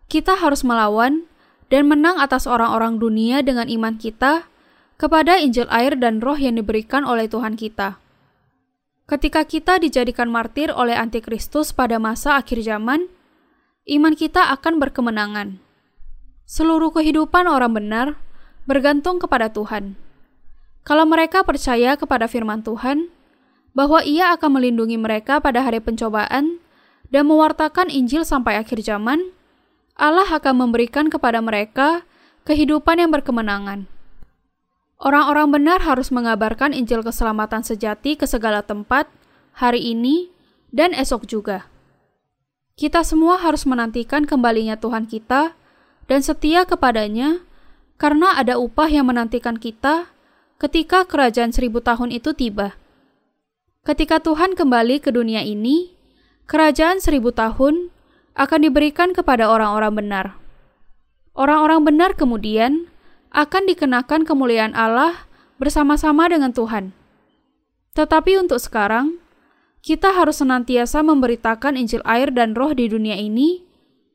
kita 0.09 0.41
harus 0.41 0.65
melawan 0.65 1.29
dan 1.69 1.85
menang 1.85 2.17
atas 2.17 2.49
orang-orang 2.49 2.97
dunia 2.97 3.45
dengan 3.45 3.69
iman 3.69 4.01
kita 4.01 4.49
kepada 4.97 5.37
Injil 5.37 5.69
air 5.69 6.01
dan 6.01 6.25
roh 6.25 6.41
yang 6.41 6.57
diberikan 6.57 7.05
oleh 7.05 7.29
Tuhan 7.29 7.61
kita. 7.61 8.01
Ketika 9.05 9.45
kita 9.45 9.77
dijadikan 9.77 10.33
martir 10.33 10.73
oleh 10.73 10.97
antikristus 10.97 11.77
pada 11.77 12.01
masa 12.01 12.41
akhir 12.41 12.65
zaman, 12.65 13.13
iman 13.85 14.17
kita 14.17 14.49
akan 14.49 14.81
berkemenangan. 14.81 15.61
Seluruh 16.49 16.89
kehidupan 16.89 17.45
orang 17.45 17.77
benar 17.77 18.17
bergantung 18.65 19.21
kepada 19.21 19.53
Tuhan. 19.53 19.93
Kalau 20.89 21.05
mereka 21.05 21.45
percaya 21.45 22.01
kepada 22.01 22.25
firman 22.33 22.65
Tuhan, 22.65 23.13
bahwa 23.77 24.05
Ia 24.05 24.37
akan 24.37 24.61
melindungi 24.61 24.97
mereka 25.01 25.41
pada 25.41 25.65
hari 25.65 25.81
pencobaan 25.83 26.61
dan 27.09 27.25
mewartakan 27.25 27.89
Injil 27.89 28.25
sampai 28.25 28.61
akhir 28.61 28.85
zaman, 28.85 29.33
Allah 29.99 30.29
akan 30.29 30.69
memberikan 30.69 31.11
kepada 31.11 31.43
mereka 31.43 32.07
kehidupan 32.47 33.01
yang 33.03 33.11
berkemenangan. 33.11 33.91
Orang-orang 34.99 35.55
benar 35.55 35.79
harus 35.83 36.11
mengabarkan 36.11 36.75
Injil 36.75 37.07
keselamatan 37.07 37.63
sejati 37.63 38.19
ke 38.19 38.27
segala 38.27 38.67
tempat, 38.67 39.07
hari 39.55 39.95
ini 39.95 40.31
dan 40.75 40.95
esok 40.95 41.27
juga. 41.27 41.71
Kita 42.79 43.03
semua 43.03 43.39
harus 43.43 43.67
menantikan 43.67 44.23
kembalinya 44.23 44.79
Tuhan 44.79 45.11
kita 45.11 45.55
dan 46.07 46.21
setia 46.23 46.63
kepadanya, 46.63 47.43
karena 47.99 48.39
ada 48.39 48.55
upah 48.59 48.87
yang 48.87 49.11
menantikan 49.11 49.59
kita 49.59 50.11
ketika 50.63 51.03
kerajaan 51.07 51.51
seribu 51.51 51.83
tahun 51.83 52.15
itu 52.15 52.35
tiba. 52.35 52.79
Ketika 53.89 54.21
Tuhan 54.21 54.53
kembali 54.53 55.01
ke 55.01 55.09
dunia 55.09 55.41
ini, 55.41 55.97
kerajaan 56.45 57.01
seribu 57.01 57.33
tahun 57.33 57.89
akan 58.37 58.69
diberikan 58.69 59.17
kepada 59.17 59.49
orang-orang 59.49 59.97
benar. 59.97 60.27
Orang-orang 61.33 61.89
benar 61.89 62.13
kemudian 62.13 62.93
akan 63.33 63.65
dikenakan 63.65 64.29
kemuliaan 64.29 64.77
Allah 64.77 65.25
bersama-sama 65.57 66.29
dengan 66.29 66.53
Tuhan. 66.53 66.93
Tetapi 67.97 68.37
untuk 68.37 68.61
sekarang, 68.61 69.25
kita 69.81 70.13
harus 70.13 70.45
senantiasa 70.45 71.01
memberitakan 71.01 71.81
Injil 71.81 72.05
air 72.05 72.29
dan 72.29 72.53
roh 72.53 72.77
di 72.77 72.93
dunia 72.93 73.17
ini 73.17 73.65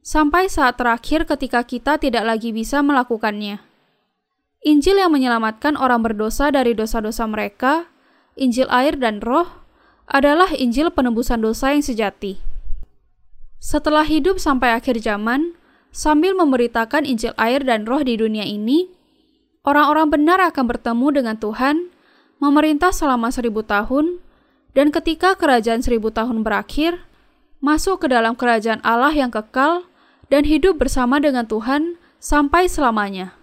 sampai 0.05 0.53
saat 0.53 0.77
terakhir 0.77 1.25
ketika 1.25 1.65
kita 1.65 1.97
tidak 1.97 2.21
lagi 2.29 2.53
bisa 2.53 2.85
melakukannya. 2.85 3.57
Injil 4.69 5.01
yang 5.01 5.09
menyelamatkan 5.09 5.73
orang 5.81 6.05
berdosa 6.05 6.53
dari 6.53 6.77
dosa-dosa 6.77 7.25
mereka, 7.25 7.89
Injil 8.37 8.69
air 8.69 9.01
dan 9.01 9.17
roh, 9.17 9.62
adalah 10.07 10.51
Injil 10.55 10.91
penebusan 10.91 11.39
dosa 11.39 11.71
yang 11.71 11.83
sejati. 11.83 12.39
Setelah 13.63 14.03
hidup 14.03 14.43
sampai 14.43 14.75
akhir 14.75 14.99
zaman, 14.99 15.55
sambil 15.95 16.35
memberitakan 16.35 17.07
Injil 17.07 17.31
air 17.39 17.63
dan 17.63 17.87
roh 17.87 18.03
di 18.03 18.19
dunia 18.19 18.43
ini, 18.43 18.91
orang-orang 19.63 20.11
benar 20.11 20.39
akan 20.43 20.65
bertemu 20.67 21.07
dengan 21.23 21.35
Tuhan, 21.39 21.87
memerintah 22.43 22.91
selama 22.91 23.31
seribu 23.31 23.63
tahun, 23.63 24.19
dan 24.75 24.91
ketika 24.91 25.39
kerajaan 25.39 25.79
seribu 25.79 26.11
tahun 26.11 26.43
berakhir, 26.43 26.99
masuk 27.63 28.03
ke 28.03 28.07
dalam 28.11 28.35
kerajaan 28.35 28.83
Allah 28.83 29.15
yang 29.15 29.31
kekal 29.31 29.87
dan 30.27 30.43
hidup 30.43 30.75
bersama 30.81 31.23
dengan 31.23 31.47
Tuhan 31.47 31.95
sampai 32.19 32.67
selamanya. 32.67 33.37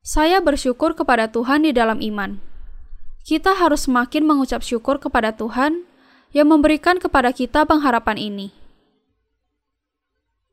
Saya 0.00 0.40
bersyukur 0.40 0.96
kepada 0.96 1.28
Tuhan 1.28 1.68
di 1.68 1.76
dalam 1.76 2.00
iman. 2.00 2.53
Kita 3.24 3.56
harus 3.56 3.88
semakin 3.88 4.28
mengucap 4.28 4.60
syukur 4.60 5.00
kepada 5.00 5.32
Tuhan 5.32 5.88
yang 6.36 6.52
memberikan 6.52 7.00
kepada 7.00 7.32
kita 7.32 7.64
pengharapan 7.64 8.20
ini. 8.20 8.48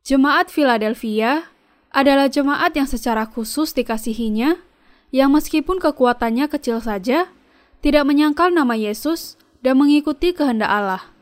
Jemaat 0.08 0.48
Philadelphia 0.48 1.52
adalah 1.92 2.32
jemaat 2.32 2.72
yang 2.72 2.88
secara 2.88 3.28
khusus 3.28 3.76
dikasihinya, 3.76 4.56
yang 5.12 5.30
meskipun 5.36 5.76
kekuatannya 5.84 6.48
kecil 6.48 6.80
saja, 6.80 7.28
tidak 7.84 8.08
menyangkal 8.08 8.48
nama 8.48 8.72
Yesus 8.72 9.36
dan 9.60 9.76
mengikuti 9.76 10.32
kehendak 10.32 10.72
Allah. 10.72 11.12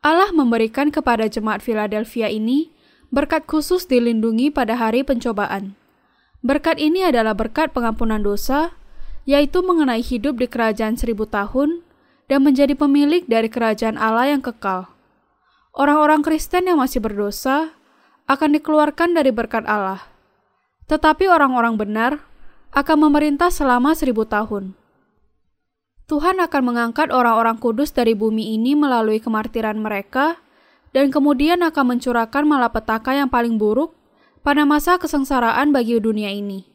Allah 0.00 0.30
memberikan 0.30 0.94
kepada 0.94 1.26
jemaat 1.26 1.60
Philadelphia 1.60 2.30
ini 2.30 2.70
berkat 3.10 3.50
khusus 3.50 3.84
dilindungi 3.84 4.54
pada 4.54 4.78
hari 4.78 5.02
pencobaan. 5.02 5.74
Berkat 6.40 6.80
ini 6.80 7.04
adalah 7.04 7.36
berkat 7.36 7.74
pengampunan 7.76 8.24
dosa, 8.24 8.72
yaitu 9.28 9.60
mengenai 9.60 10.00
hidup 10.00 10.40
di 10.40 10.46
kerajaan 10.48 10.96
seribu 10.96 11.28
tahun 11.28 11.84
dan 12.30 12.46
menjadi 12.46 12.78
pemilik 12.78 13.26
dari 13.26 13.50
kerajaan 13.50 13.98
Allah 13.98 14.30
yang 14.30 14.42
kekal. 14.44 14.86
orang-orang 15.70 16.22
Kristen 16.26 16.66
yang 16.66 16.82
masih 16.82 16.98
berdosa 16.98 17.74
akan 18.26 18.58
dikeluarkan 18.58 19.14
dari 19.14 19.30
berkat 19.30 19.66
Allah. 19.66 20.02
Tetapi 20.90 21.30
orang-orang 21.30 21.78
benar 21.78 22.12
akan 22.74 22.96
memerintah 23.10 23.50
selama 23.50 23.94
seribu 23.94 24.26
tahun. 24.26 24.74
Tuhan 26.10 26.42
akan 26.42 26.62
mengangkat 26.66 27.14
orang-orang 27.14 27.58
kudus 27.62 27.94
dari 27.94 28.18
bumi 28.18 28.58
ini 28.58 28.74
melalui 28.74 29.22
kemartiran 29.22 29.78
mereka, 29.78 30.42
dan 30.90 31.14
kemudian 31.14 31.62
akan 31.62 31.94
mencurahkan 31.94 32.42
malapetaka 32.42 33.14
yang 33.14 33.30
paling 33.30 33.62
buruk 33.62 33.94
pada 34.42 34.66
masa 34.66 34.98
kesengsaraan 34.98 35.70
bagi 35.70 36.02
dunia 36.02 36.34
ini. 36.34 36.66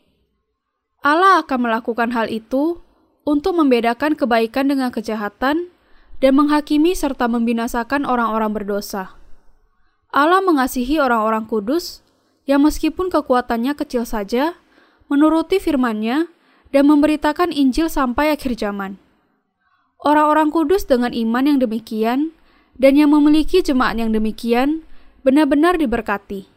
Allah 1.06 1.46
akan 1.46 1.70
melakukan 1.70 2.10
hal 2.18 2.34
itu 2.34 2.82
untuk 3.30 3.54
membedakan 3.62 4.18
kebaikan 4.18 4.74
dengan 4.74 4.90
kejahatan 4.90 5.70
dan 6.18 6.32
menghakimi 6.34 6.98
serta 6.98 7.30
membinasakan 7.30 8.10
orang-orang 8.10 8.58
berdosa. 8.58 9.14
Allah 10.10 10.42
mengasihi 10.42 10.98
orang-orang 10.98 11.46
kudus 11.46 12.02
yang 12.50 12.66
meskipun 12.66 13.14
kekuatannya 13.14 13.78
kecil 13.78 14.02
saja, 14.02 14.58
menuruti 15.06 15.62
firman-Nya 15.62 16.26
dan 16.74 16.90
memberitakan 16.90 17.54
Injil 17.54 17.86
sampai 17.86 18.34
akhir 18.34 18.58
zaman. 18.58 18.98
Orang-orang 20.02 20.50
kudus 20.50 20.90
dengan 20.90 21.14
iman 21.14 21.46
yang 21.46 21.62
demikian 21.62 22.34
dan 22.82 22.98
yang 22.98 23.14
memiliki 23.14 23.62
jemaat 23.62 24.02
yang 24.02 24.10
demikian 24.10 24.82
benar-benar 25.22 25.78
diberkati. 25.78 26.55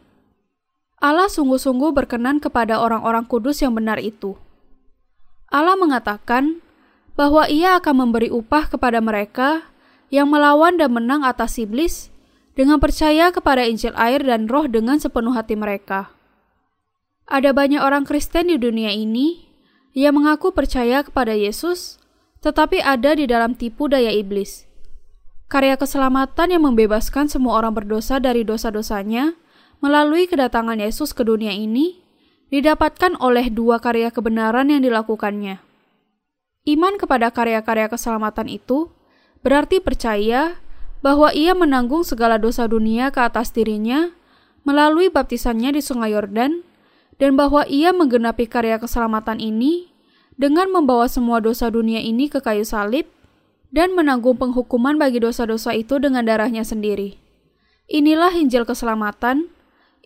Allah 0.99 1.31
sungguh-sungguh 1.31 1.95
berkenan 1.95 2.43
kepada 2.43 2.83
orang-orang 2.83 3.23
kudus 3.23 3.63
yang 3.63 3.71
benar 3.71 4.03
itu. 4.03 4.35
Allah 5.47 5.79
mengatakan 5.79 6.59
bahwa 7.15 7.47
Ia 7.47 7.79
akan 7.79 8.07
memberi 8.07 8.27
upah 8.27 8.67
kepada 8.67 8.99
mereka 8.99 9.63
yang 10.11 10.27
melawan 10.27 10.75
dan 10.75 10.91
menang 10.91 11.23
atas 11.23 11.55
iblis 11.55 12.11
dengan 12.53 12.83
percaya 12.83 13.31
kepada 13.31 13.63
Injil 13.63 13.95
air 13.95 14.19
dan 14.19 14.51
Roh 14.51 14.67
dengan 14.67 14.99
sepenuh 14.99 15.31
hati 15.31 15.55
mereka. 15.55 16.11
Ada 17.29 17.55
banyak 17.55 17.79
orang 17.79 18.03
Kristen 18.03 18.51
di 18.51 18.59
dunia 18.59 18.91
ini 18.91 19.47
yang 19.95 20.19
mengaku 20.19 20.51
percaya 20.51 20.99
kepada 21.05 21.31
Yesus, 21.31 22.01
tetapi 22.43 22.83
ada 22.83 23.15
di 23.15 23.23
dalam 23.23 23.55
tipu 23.55 23.87
daya 23.87 24.11
iblis. 24.11 24.67
Karya 25.49 25.79
keselamatan 25.79 26.53
yang 26.53 26.67
membebaskan 26.67 27.25
semua 27.31 27.57
orang 27.57 27.73
berdosa 27.73 28.21
dari 28.21 28.45
dosa-dosanya 28.45 29.33
melalui 29.79 30.27
kedatangan 30.27 30.79
Yesus 30.79 31.15
ke 31.15 31.23
dunia 31.23 31.51
ini 31.51 31.99
didapatkan 32.51 33.15
oleh 33.19 33.47
dua 33.51 33.79
karya 33.79 34.11
kebenaran 34.11 34.71
yang 34.71 34.83
dilakukannya. 34.83 35.61
Iman 36.67 36.99
kepada 36.99 37.31
karya-karya 37.31 37.87
keselamatan 37.87 38.51
itu 38.51 38.91
berarti 39.41 39.79
percaya 39.79 40.59
bahwa 40.99 41.31
ia 41.31 41.55
menanggung 41.55 42.03
segala 42.03 42.35
dosa 42.35 42.67
dunia 42.67 43.09
ke 43.09 43.23
atas 43.23 43.55
dirinya 43.55 44.11
melalui 44.67 45.07
baptisannya 45.07 45.79
di 45.79 45.81
Sungai 45.81 46.11
Yordan 46.11 46.67
dan 47.15 47.39
bahwa 47.39 47.63
ia 47.67 47.95
menggenapi 47.95 48.47
karya 48.51 48.75
keselamatan 48.79 49.39
ini 49.39 49.91
dengan 50.35 50.71
membawa 50.71 51.07
semua 51.07 51.39
dosa 51.39 51.71
dunia 51.71 51.99
ini 51.99 52.27
ke 52.27 52.43
kayu 52.43 52.67
salib 52.67 53.07
dan 53.69 53.93
menanggung 53.95 54.35
penghukuman 54.35 54.99
bagi 54.99 55.19
dosa-dosa 55.23 55.75
itu 55.75 55.99
dengan 55.99 56.25
darahnya 56.25 56.63
sendiri. 56.65 57.19
Inilah 57.89 58.33
Injil 58.37 58.63
keselamatan, 58.65 59.49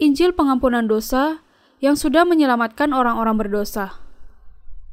Injil 0.03 0.35
pengampunan 0.35 0.83
dosa 0.83 1.39
yang 1.79 1.95
sudah 1.95 2.27
menyelamatkan 2.27 2.91
orang-orang 2.91 3.39
berdosa. 3.39 4.03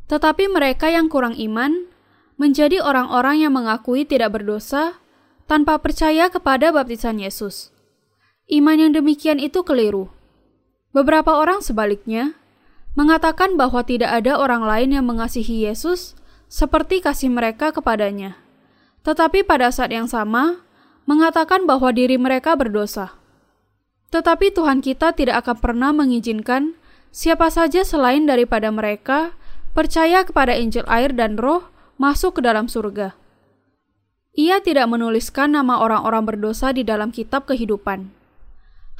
Tetapi 0.06 0.46
mereka 0.46 0.86
yang 0.86 1.10
kurang 1.10 1.34
iman 1.34 1.90
menjadi 2.38 2.78
orang-orang 2.78 3.42
yang 3.42 3.50
mengakui 3.50 4.06
tidak 4.06 4.38
berdosa 4.38 5.02
tanpa 5.50 5.82
percaya 5.82 6.30
kepada 6.30 6.70
baptisan 6.70 7.18
Yesus. 7.18 7.74
Iman 8.46 8.78
yang 8.78 8.94
demikian 8.94 9.42
itu 9.42 9.66
keliru. 9.66 10.14
Beberapa 10.94 11.34
orang 11.34 11.58
sebaliknya 11.58 12.38
mengatakan 12.94 13.58
bahwa 13.58 13.82
tidak 13.82 14.14
ada 14.14 14.38
orang 14.38 14.62
lain 14.62 14.94
yang 14.94 15.06
mengasihi 15.06 15.66
Yesus 15.66 16.14
seperti 16.50 17.02
kasih 17.02 17.30
mereka 17.30 17.70
kepadanya, 17.70 18.34
tetapi 19.06 19.46
pada 19.46 19.70
saat 19.70 19.94
yang 19.94 20.10
sama 20.10 20.62
mengatakan 21.06 21.66
bahwa 21.66 21.94
diri 21.94 22.18
mereka 22.18 22.58
berdosa. 22.58 23.19
Tetapi 24.10 24.50
Tuhan 24.54 24.82
kita 24.82 25.14
tidak 25.14 25.46
akan 25.46 25.56
pernah 25.62 25.90
mengizinkan 25.94 26.74
siapa 27.14 27.50
saja 27.50 27.86
selain 27.86 28.26
daripada 28.26 28.70
mereka 28.74 29.34
percaya 29.70 30.26
kepada 30.26 30.58
Injil 30.58 30.86
air 30.90 31.14
dan 31.14 31.38
Roh 31.38 31.70
masuk 31.94 32.38
ke 32.38 32.40
dalam 32.42 32.66
surga. 32.66 33.14
Ia 34.34 34.62
tidak 34.62 34.86
menuliskan 34.86 35.52
nama 35.52 35.82
orang-orang 35.82 36.22
berdosa 36.22 36.70
di 36.70 36.86
dalam 36.86 37.10
kitab 37.10 37.50
kehidupan. 37.50 38.14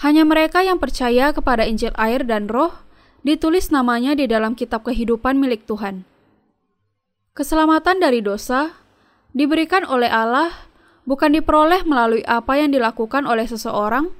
Hanya 0.02 0.26
mereka 0.26 0.60
yang 0.60 0.82
percaya 0.82 1.30
kepada 1.30 1.62
Injil 1.68 1.94
air 1.94 2.26
dan 2.26 2.48
roh 2.50 2.72
ditulis 3.22 3.68
namanya 3.68 4.16
di 4.16 4.24
dalam 4.26 4.56
kitab 4.56 4.82
kehidupan 4.82 5.36
milik 5.36 5.68
Tuhan. 5.68 6.08
Keselamatan 7.36 8.00
dari 8.02 8.24
dosa 8.24 8.74
diberikan 9.36 9.86
oleh 9.86 10.10
Allah 10.10 10.50
bukan 11.06 11.36
diperoleh 11.36 11.86
melalui 11.86 12.26
apa 12.26 12.58
yang 12.58 12.74
dilakukan 12.74 13.22
oleh 13.28 13.46
seseorang, 13.46 14.10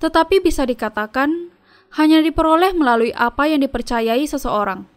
tetapi 0.00 0.40
bisa 0.40 0.64
dikatakan 0.64 1.52
hanya 1.94 2.24
diperoleh 2.24 2.72
melalui 2.72 3.12
apa 3.12 3.46
yang 3.46 3.60
dipercayai 3.60 4.24
seseorang. 4.24 4.88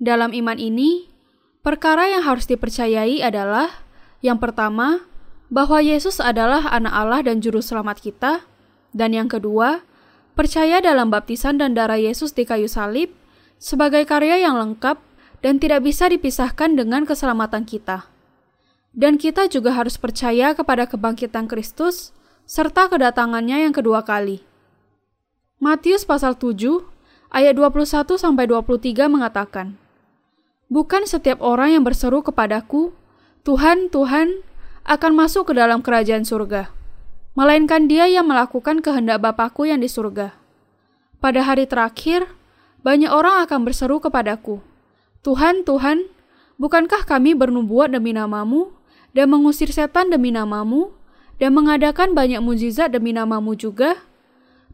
Dalam 0.00 0.32
iman 0.34 0.58
ini, 0.58 1.12
perkara 1.60 2.08
yang 2.10 2.24
harus 2.24 2.48
dipercayai 2.48 3.22
adalah 3.22 3.86
yang 4.22 4.38
pertama, 4.38 5.04
bahwa 5.52 5.82
Yesus 5.82 6.22
adalah 6.22 6.64
Anak 6.72 6.94
Allah 6.94 7.20
dan 7.26 7.44
Juru 7.44 7.60
Selamat 7.60 8.00
kita, 8.00 8.46
dan 8.94 9.12
yang 9.12 9.28
kedua, 9.28 9.84
percaya 10.32 10.80
dalam 10.80 11.12
baptisan 11.12 11.60
dan 11.60 11.76
darah 11.76 12.00
Yesus 12.00 12.32
di 12.32 12.48
kayu 12.48 12.70
salib 12.70 13.12
sebagai 13.60 14.06
karya 14.08 14.40
yang 14.40 14.56
lengkap 14.56 14.96
dan 15.42 15.58
tidak 15.58 15.84
bisa 15.84 16.08
dipisahkan 16.08 16.78
dengan 16.78 17.04
keselamatan 17.04 17.66
kita. 17.66 18.08
Dan 18.94 19.18
kita 19.18 19.50
juga 19.50 19.74
harus 19.74 19.98
percaya 19.98 20.54
kepada 20.54 20.86
kebangkitan 20.86 21.50
Kristus 21.50 22.14
serta 22.52 22.92
kedatangannya 22.92 23.64
yang 23.64 23.72
kedua 23.72 24.04
kali. 24.04 24.44
Matius 25.56 26.04
pasal 26.04 26.36
7 26.36 26.84
ayat 27.32 27.56
21 27.56 28.20
sampai 28.20 28.44
23 28.44 29.08
mengatakan, 29.08 29.80
Bukan 30.68 31.08
setiap 31.08 31.40
orang 31.40 31.80
yang 31.80 31.80
berseru 31.80 32.20
kepadaku, 32.20 32.92
Tuhan, 33.40 33.88
Tuhan, 33.88 34.44
akan 34.84 35.12
masuk 35.16 35.48
ke 35.48 35.52
dalam 35.56 35.80
kerajaan 35.80 36.28
surga 36.28 36.68
melainkan 37.32 37.88
dia 37.88 38.04
yang 38.12 38.28
melakukan 38.28 38.84
kehendak 38.84 39.24
Bapakku 39.24 39.64
yang 39.64 39.80
di 39.80 39.88
surga. 39.88 40.36
Pada 41.16 41.40
hari 41.40 41.64
terakhir, 41.64 42.28
banyak 42.84 43.08
orang 43.08 43.48
akan 43.48 43.64
berseru 43.64 44.04
kepadaku, 44.04 44.60
Tuhan, 45.24 45.64
Tuhan, 45.64 46.12
bukankah 46.60 47.08
kami 47.08 47.32
bernubuat 47.32 47.88
demi 47.88 48.12
namamu, 48.12 48.76
dan 49.16 49.32
mengusir 49.32 49.72
setan 49.72 50.12
demi 50.12 50.28
namamu, 50.28 50.92
dan 51.36 51.56
mengadakan 51.56 52.12
banyak 52.16 52.40
mujizat 52.42 52.92
demi 52.92 53.14
namamu 53.14 53.54
juga? 53.54 54.00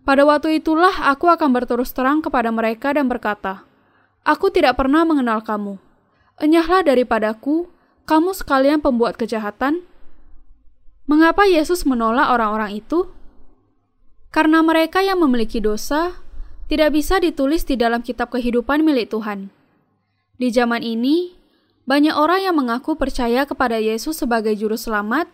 Pada 0.03 0.25
waktu 0.25 0.63
itulah 0.63 1.11
aku 1.11 1.29
akan 1.29 1.53
berterus 1.53 1.93
terang 1.93 2.25
kepada 2.25 2.49
mereka 2.49 2.97
dan 2.97 3.07
berkata, 3.07 3.67
Aku 4.25 4.49
tidak 4.49 4.81
pernah 4.81 5.05
mengenal 5.05 5.45
kamu. 5.45 5.77
Enyahlah 6.41 6.87
daripadaku, 6.87 7.69
kamu 8.09 8.33
sekalian 8.33 8.81
pembuat 8.81 9.21
kejahatan, 9.21 9.85
Mengapa 11.09 11.49
Yesus 11.49 11.89
menolak 11.89 12.29
orang-orang 12.29 12.85
itu? 12.85 13.09
Karena 14.29 14.61
mereka 14.61 15.01
yang 15.01 15.25
memiliki 15.25 15.57
dosa 15.57 16.21
tidak 16.69 16.93
bisa 16.93 17.17
ditulis 17.17 17.65
di 17.65 17.81
dalam 17.81 18.05
kitab 18.05 18.29
kehidupan 18.29 18.85
milik 18.85 19.09
Tuhan. 19.09 19.49
Di 20.37 20.53
zaman 20.53 20.85
ini, 20.85 21.33
banyak 21.89 22.13
orang 22.13 22.45
yang 22.45 22.61
mengaku 22.61 22.93
percaya 23.01 23.49
kepada 23.49 23.81
Yesus 23.81 24.21
sebagai 24.21 24.53
juru 24.53 24.77
selamat, 24.77 25.33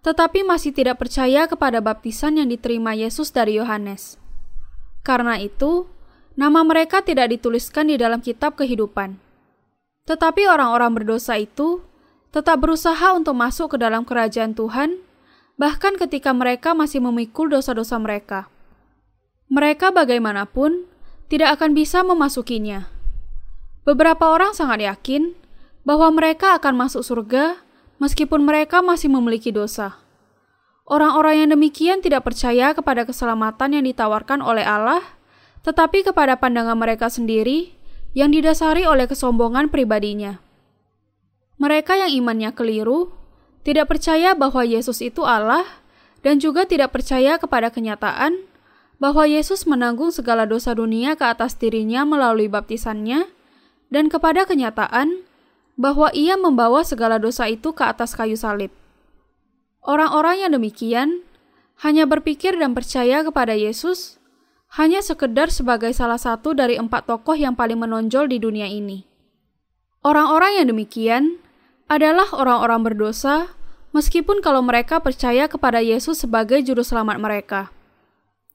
tetapi 0.00 0.44
masih 0.44 0.72
tidak 0.72 1.00
percaya 1.00 1.44
kepada 1.44 1.84
baptisan 1.84 2.40
yang 2.40 2.48
diterima 2.48 2.96
Yesus 2.96 3.32
dari 3.32 3.60
Yohanes. 3.60 4.16
Karena 5.04 5.36
itu, 5.36 5.88
nama 6.36 6.64
mereka 6.64 7.04
tidak 7.04 7.32
dituliskan 7.32 7.88
di 7.92 8.00
dalam 8.00 8.24
kitab 8.24 8.56
kehidupan. 8.56 9.20
Tetapi 10.08 10.48
orang-orang 10.48 10.96
berdosa 10.96 11.36
itu 11.36 11.84
tetap 12.32 12.62
berusaha 12.64 13.12
untuk 13.12 13.36
masuk 13.36 13.76
ke 13.76 13.76
dalam 13.76 14.06
kerajaan 14.08 14.56
Tuhan 14.56 15.02
bahkan 15.60 15.92
ketika 16.00 16.32
mereka 16.32 16.72
masih 16.72 17.04
memikul 17.04 17.52
dosa-dosa 17.52 18.00
mereka. 18.00 18.48
Mereka 19.52 19.92
bagaimanapun 19.92 20.88
tidak 21.28 21.60
akan 21.60 21.76
bisa 21.76 22.00
memasukinya. 22.00 22.88
Beberapa 23.84 24.32
orang 24.32 24.56
sangat 24.56 24.88
yakin 24.88 25.36
bahwa 25.84 26.08
mereka 26.16 26.56
akan 26.56 26.80
masuk 26.80 27.04
surga 27.04 27.60
meskipun 28.00 28.42
mereka 28.42 28.80
masih 28.80 29.12
memiliki 29.12 29.52
dosa. 29.52 30.00
Orang-orang 30.88 31.46
yang 31.46 31.50
demikian 31.54 32.02
tidak 32.02 32.26
percaya 32.26 32.74
kepada 32.74 33.06
keselamatan 33.06 33.78
yang 33.78 33.84
ditawarkan 33.86 34.42
oleh 34.42 34.66
Allah, 34.66 35.04
tetapi 35.62 36.02
kepada 36.02 36.40
pandangan 36.40 36.74
mereka 36.74 37.06
sendiri 37.06 37.76
yang 38.16 38.34
didasari 38.34 38.82
oleh 38.82 39.06
kesombongan 39.06 39.70
pribadinya. 39.70 40.42
Mereka 41.62 41.94
yang 41.94 42.10
imannya 42.10 42.50
keliru 42.56 43.14
tidak 43.62 43.92
percaya 43.92 44.34
bahwa 44.34 44.66
Yesus 44.66 44.98
itu 45.04 45.22
Allah 45.22 45.62
dan 46.24 46.40
juga 46.40 46.66
tidak 46.66 46.96
percaya 46.96 47.36
kepada 47.36 47.70
kenyataan 47.70 48.50
bahwa 49.00 49.24
Yesus 49.24 49.64
menanggung 49.64 50.10
segala 50.12 50.44
dosa 50.44 50.76
dunia 50.76 51.16
ke 51.16 51.24
atas 51.24 51.56
dirinya 51.56 52.04
melalui 52.04 52.52
baptisannya, 52.52 53.30
dan 53.88 54.12
kepada 54.12 54.44
kenyataan 54.44 55.24
bahwa 55.80 56.12
ia 56.12 56.36
membawa 56.36 56.84
segala 56.84 57.16
dosa 57.16 57.48
itu 57.48 57.72
ke 57.72 57.80
atas 57.80 58.12
kayu 58.12 58.36
salib. 58.36 58.68
Orang-orang 59.80 60.44
yang 60.44 60.52
demikian 60.52 61.24
hanya 61.80 62.04
berpikir 62.04 62.52
dan 62.60 62.76
percaya 62.76 63.24
kepada 63.24 63.56
Yesus 63.56 64.20
hanya 64.76 65.00
sekedar 65.00 65.48
sebagai 65.48 65.88
salah 65.96 66.20
satu 66.20 66.52
dari 66.52 66.76
empat 66.76 67.08
tokoh 67.08 67.32
yang 67.32 67.56
paling 67.56 67.80
menonjol 67.80 68.28
di 68.28 68.36
dunia 68.36 68.68
ini. 68.68 69.08
Orang-orang 70.04 70.60
yang 70.60 70.68
demikian 70.68 71.40
adalah 71.88 72.28
orang-orang 72.36 72.84
berdosa, 72.84 73.56
meskipun 73.96 74.44
kalau 74.44 74.60
mereka 74.60 75.00
percaya 75.00 75.48
kepada 75.48 75.80
Yesus 75.80 76.20
sebagai 76.22 76.60
juru 76.60 76.84
selamat 76.84 77.16
mereka. 77.16 77.72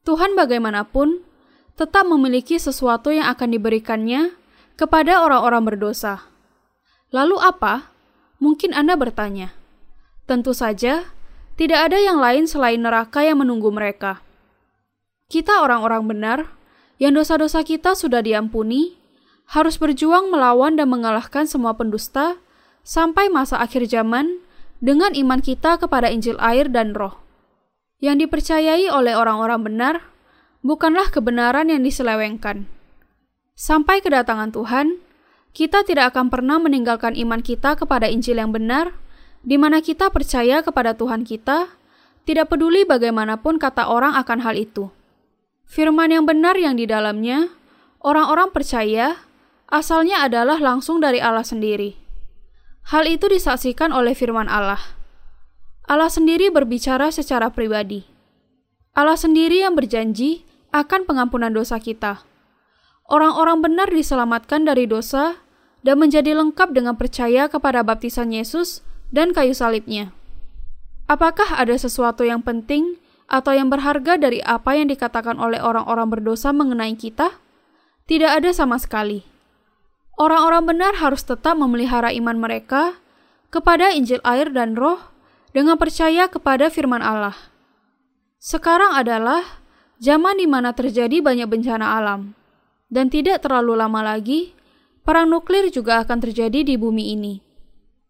Tuhan 0.06 0.38
bagaimanapun 0.38 1.26
tetap 1.74 2.06
memiliki 2.06 2.62
sesuatu 2.62 3.10
yang 3.10 3.28
akan 3.34 3.50
diberikannya 3.58 4.32
kepada 4.78 5.26
orang-orang 5.26 5.74
berdosa. 5.74 6.35
Lalu 7.16 7.40
apa? 7.40 7.96
Mungkin 8.44 8.76
Anda 8.76 9.00
bertanya. 9.00 9.56
Tentu 10.28 10.52
saja, 10.52 11.16
tidak 11.56 11.88
ada 11.88 11.96
yang 11.96 12.20
lain 12.20 12.44
selain 12.44 12.84
neraka 12.84 13.24
yang 13.24 13.40
menunggu 13.40 13.72
mereka. 13.72 14.20
Kita 15.32 15.64
orang-orang 15.64 16.04
benar, 16.12 16.40
yang 17.00 17.16
dosa-dosa 17.16 17.64
kita 17.64 17.96
sudah 17.96 18.20
diampuni, 18.20 19.00
harus 19.48 19.80
berjuang 19.80 20.28
melawan 20.28 20.76
dan 20.76 20.92
mengalahkan 20.92 21.48
semua 21.48 21.80
pendusta 21.80 22.36
sampai 22.84 23.32
masa 23.32 23.64
akhir 23.64 23.88
zaman 23.88 24.44
dengan 24.84 25.16
iman 25.16 25.40
kita 25.40 25.80
kepada 25.80 26.12
Injil 26.12 26.36
air 26.44 26.68
dan 26.68 26.92
roh. 26.92 27.16
Yang 28.04 28.28
dipercayai 28.28 28.92
oleh 28.92 29.16
orang-orang 29.16 29.64
benar 29.64 29.96
bukanlah 30.68 31.08
kebenaran 31.08 31.72
yang 31.72 31.80
diselewengkan. 31.80 32.68
Sampai 33.56 34.04
kedatangan 34.04 34.52
Tuhan, 34.52 35.00
kita 35.56 35.88
tidak 35.88 36.12
akan 36.12 36.28
pernah 36.28 36.60
meninggalkan 36.60 37.16
iman 37.16 37.40
kita 37.40 37.80
kepada 37.80 38.12
Injil 38.12 38.44
yang 38.44 38.52
benar 38.52 38.92
di 39.40 39.56
mana 39.56 39.80
kita 39.80 40.12
percaya 40.12 40.60
kepada 40.60 41.00
Tuhan 41.00 41.24
kita, 41.24 41.72
tidak 42.28 42.52
peduli 42.52 42.84
bagaimanapun 42.84 43.56
kata 43.56 43.88
orang 43.88 44.20
akan 44.20 44.44
hal 44.44 44.60
itu. 44.60 44.92
Firman 45.64 46.12
yang 46.12 46.28
benar 46.28 46.60
yang 46.60 46.76
di 46.76 46.84
dalamnya, 46.84 47.56
orang-orang 48.04 48.52
percaya 48.52 49.16
asalnya 49.72 50.28
adalah 50.28 50.60
langsung 50.60 51.00
dari 51.00 51.24
Allah 51.24 51.48
sendiri. 51.48 51.96
Hal 52.92 53.08
itu 53.08 53.32
disaksikan 53.32 53.96
oleh 53.96 54.12
firman 54.12 54.52
Allah. 54.52 54.82
Allah 55.88 56.12
sendiri 56.12 56.52
berbicara 56.52 57.16
secara 57.16 57.48
pribadi. 57.54 58.04
Allah 58.92 59.16
sendiri 59.16 59.64
yang 59.64 59.78
berjanji 59.78 60.44
akan 60.76 61.08
pengampunan 61.08 61.54
dosa 61.54 61.80
kita. 61.80 62.28
Orang-orang 63.06 63.62
benar 63.62 63.88
diselamatkan 63.94 64.66
dari 64.66 64.90
dosa 64.90 65.45
dan 65.86 66.02
menjadi 66.02 66.34
lengkap 66.34 66.74
dengan 66.74 66.98
percaya 66.98 67.46
kepada 67.46 67.86
baptisan 67.86 68.34
Yesus 68.34 68.82
dan 69.14 69.38
kayu 69.38 69.54
salibnya. 69.54 70.10
Apakah 71.06 71.62
ada 71.62 71.78
sesuatu 71.78 72.26
yang 72.26 72.42
penting 72.42 72.98
atau 73.30 73.54
yang 73.54 73.70
berharga 73.70 74.18
dari 74.18 74.42
apa 74.42 74.74
yang 74.74 74.90
dikatakan 74.90 75.38
oleh 75.38 75.62
orang-orang 75.62 76.10
berdosa 76.10 76.50
mengenai 76.50 76.98
kita? 76.98 77.38
Tidak 78.10 78.34
ada 78.34 78.50
sama 78.50 78.82
sekali. 78.82 79.22
Orang-orang 80.18 80.66
benar 80.66 80.98
harus 80.98 81.22
tetap 81.22 81.54
memelihara 81.54 82.10
iman 82.18 82.34
mereka 82.34 82.98
kepada 83.54 83.94
Injil 83.94 84.26
air 84.26 84.50
dan 84.50 84.74
Roh 84.74 84.98
dengan 85.54 85.78
percaya 85.78 86.26
kepada 86.26 86.74
firman 86.74 87.06
Allah. 87.06 87.38
Sekarang 88.42 88.98
adalah 88.98 89.62
zaman 90.02 90.42
di 90.42 90.50
mana 90.50 90.74
terjadi 90.74 91.22
banyak 91.22 91.46
bencana 91.46 92.02
alam, 92.02 92.34
dan 92.90 93.14
tidak 93.14 93.46
terlalu 93.46 93.78
lama 93.78 94.02
lagi 94.02 94.55
perang 95.06 95.30
nuklir 95.30 95.70
juga 95.70 96.02
akan 96.02 96.18
terjadi 96.20 96.66
di 96.66 96.76
bumi 96.76 97.14
ini. 97.14 97.40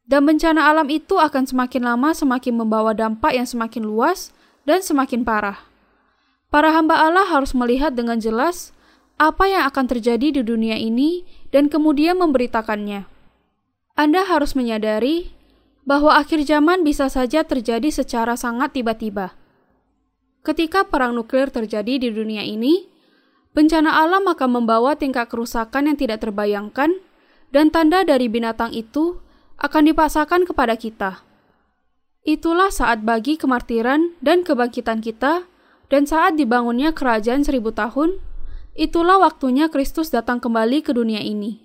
Dan 0.08 0.23
bencana 0.23 0.71
alam 0.71 0.88
itu 0.88 1.19
akan 1.19 1.43
semakin 1.43 1.81
lama 1.84 2.15
semakin 2.15 2.53
membawa 2.55 2.95
dampak 2.95 3.36
yang 3.36 3.45
semakin 3.45 3.84
luas 3.84 4.31
dan 4.63 4.79
semakin 4.79 5.27
parah. 5.27 5.60
Para 6.47 6.71
hamba 6.71 6.95
Allah 6.95 7.27
harus 7.27 7.51
melihat 7.51 7.91
dengan 7.91 8.21
jelas 8.21 8.71
apa 9.19 9.49
yang 9.49 9.67
akan 9.67 9.86
terjadi 9.91 10.39
di 10.39 10.41
dunia 10.45 10.79
ini 10.79 11.27
dan 11.51 11.67
kemudian 11.67 12.15
memberitakannya. 12.15 13.10
Anda 13.95 14.21
harus 14.27 14.55
menyadari 14.55 15.36
bahwa 15.88 16.15
akhir 16.15 16.43
zaman 16.47 16.81
bisa 16.86 17.08
saja 17.08 17.45
terjadi 17.45 17.91
secara 17.91 18.36
sangat 18.36 18.75
tiba-tiba. 18.77 19.34
Ketika 20.45 20.86
perang 20.86 21.17
nuklir 21.17 21.49
terjadi 21.49 21.97
di 21.97 22.10
dunia 22.13 22.45
ini, 22.45 22.86
bencana 23.55 24.03
alam 24.03 24.27
akan 24.27 24.49
membawa 24.61 24.99
tingkat 24.99 25.31
kerusakan 25.31 25.87
yang 25.87 25.97
tidak 25.97 26.21
terbayangkan, 26.21 26.99
dan 27.55 27.71
tanda 27.71 28.03
dari 28.03 28.27
binatang 28.27 28.75
itu 28.75 29.23
akan 29.55 29.87
dipaksakan 29.87 30.43
kepada 30.43 30.75
kita. 30.75 31.23
Itulah 32.27 32.67
saat 32.67 33.07
bagi 33.07 33.39
kemartiran 33.39 34.19
dan 34.19 34.43
kebangkitan 34.43 34.99
kita, 34.99 35.47
dan 35.87 36.03
saat 36.03 36.35
dibangunnya 36.35 36.91
kerajaan 36.91 37.47
seribu 37.47 37.71
tahun, 37.71 38.19
itulah 38.75 39.23
waktunya 39.23 39.71
Kristus 39.71 40.11
datang 40.11 40.43
kembali 40.43 40.83
ke 40.83 40.91
dunia 40.91 41.23
ini. 41.23 41.63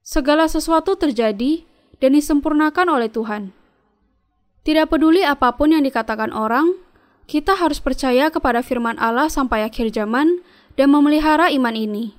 Segala 0.00 0.48
sesuatu 0.48 0.96
terjadi 0.96 1.68
dan 2.00 2.16
disempurnakan 2.16 2.96
oleh 2.96 3.12
Tuhan. 3.12 3.52
Tidak 4.64 4.88
peduli 4.88 5.20
apa 5.20 5.52
pun 5.58 5.76
yang 5.76 5.84
dikatakan 5.84 6.32
orang, 6.32 6.80
kita 7.28 7.58
harus 7.58 7.78
percaya 7.82 8.32
kepada 8.32 8.64
firman 8.64 8.96
Allah 8.96 9.28
sampai 9.28 9.66
akhir 9.66 9.92
zaman 9.92 10.40
dan 10.80 10.96
memelihara 10.96 11.52
iman 11.52 11.76
ini. 11.76 12.16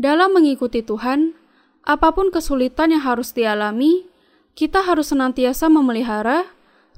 Dalam 0.00 0.32
mengikuti 0.32 0.80
Tuhan, 0.80 1.36
apa 1.84 2.08
pun 2.16 2.32
kesulitan 2.32 2.96
yang 2.96 3.04
harus 3.04 3.36
dialami, 3.36 4.08
kita 4.56 4.80
harus 4.80 5.12
senantiasa 5.12 5.68
memelihara 5.68 6.48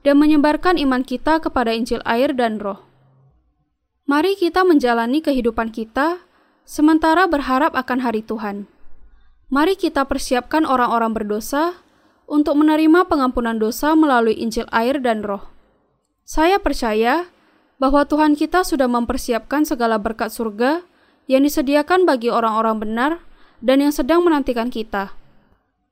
dan 0.07 0.15
menyebarkan 0.23 0.79
iman 0.79 1.03
kita 1.03 1.43
kepada 1.43 1.75
Injil 1.75 1.99
air 2.07 2.31
dan 2.39 2.63
roh. 2.63 2.87
Mari 4.07 4.39
kita 4.39 4.63
menjalani 4.63 5.27
kehidupan 5.27 5.75
kita 5.75 6.23
sementara 6.63 7.27
berharap 7.27 7.75
akan 7.75 7.99
hari 8.07 8.23
Tuhan. 8.23 8.71
Mari 9.51 9.75
kita 9.75 10.07
persiapkan 10.07 10.71
orang-orang 10.71 11.19
berdosa 11.19 11.83
untuk 12.31 12.55
menerima 12.63 13.11
pengampunan 13.11 13.59
dosa 13.59 13.99
melalui 13.99 14.39
Injil 14.39 14.71
air 14.71 15.03
dan 15.03 15.27
roh. 15.27 15.51
Saya 16.23 16.63
percaya 16.63 17.27
bahwa 17.85 18.09
Tuhan 18.09 18.33
kita 18.33 18.65
sudah 18.65 18.89
mempersiapkan 18.89 19.69
segala 19.69 20.01
berkat 20.01 20.33
surga 20.33 20.89
yang 21.29 21.45
disediakan 21.45 22.09
bagi 22.09 22.33
orang-orang 22.33 22.81
benar 22.81 23.13
dan 23.61 23.85
yang 23.85 23.93
sedang 23.93 24.25
menantikan 24.25 24.73
kita. 24.73 25.13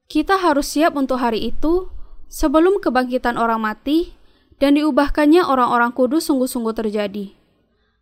Kita 0.09 0.41
harus 0.41 0.73
siap 0.73 0.97
untuk 0.97 1.21
hari 1.21 1.53
itu 1.53 1.93
sebelum 2.33 2.81
kebangkitan 2.81 3.37
orang 3.37 3.61
mati 3.61 4.17
dan 4.57 4.81
diubahkannya 4.81 5.45
orang-orang 5.45 5.93
kudus 5.93 6.33
sungguh-sungguh 6.33 6.73
terjadi. 6.73 7.37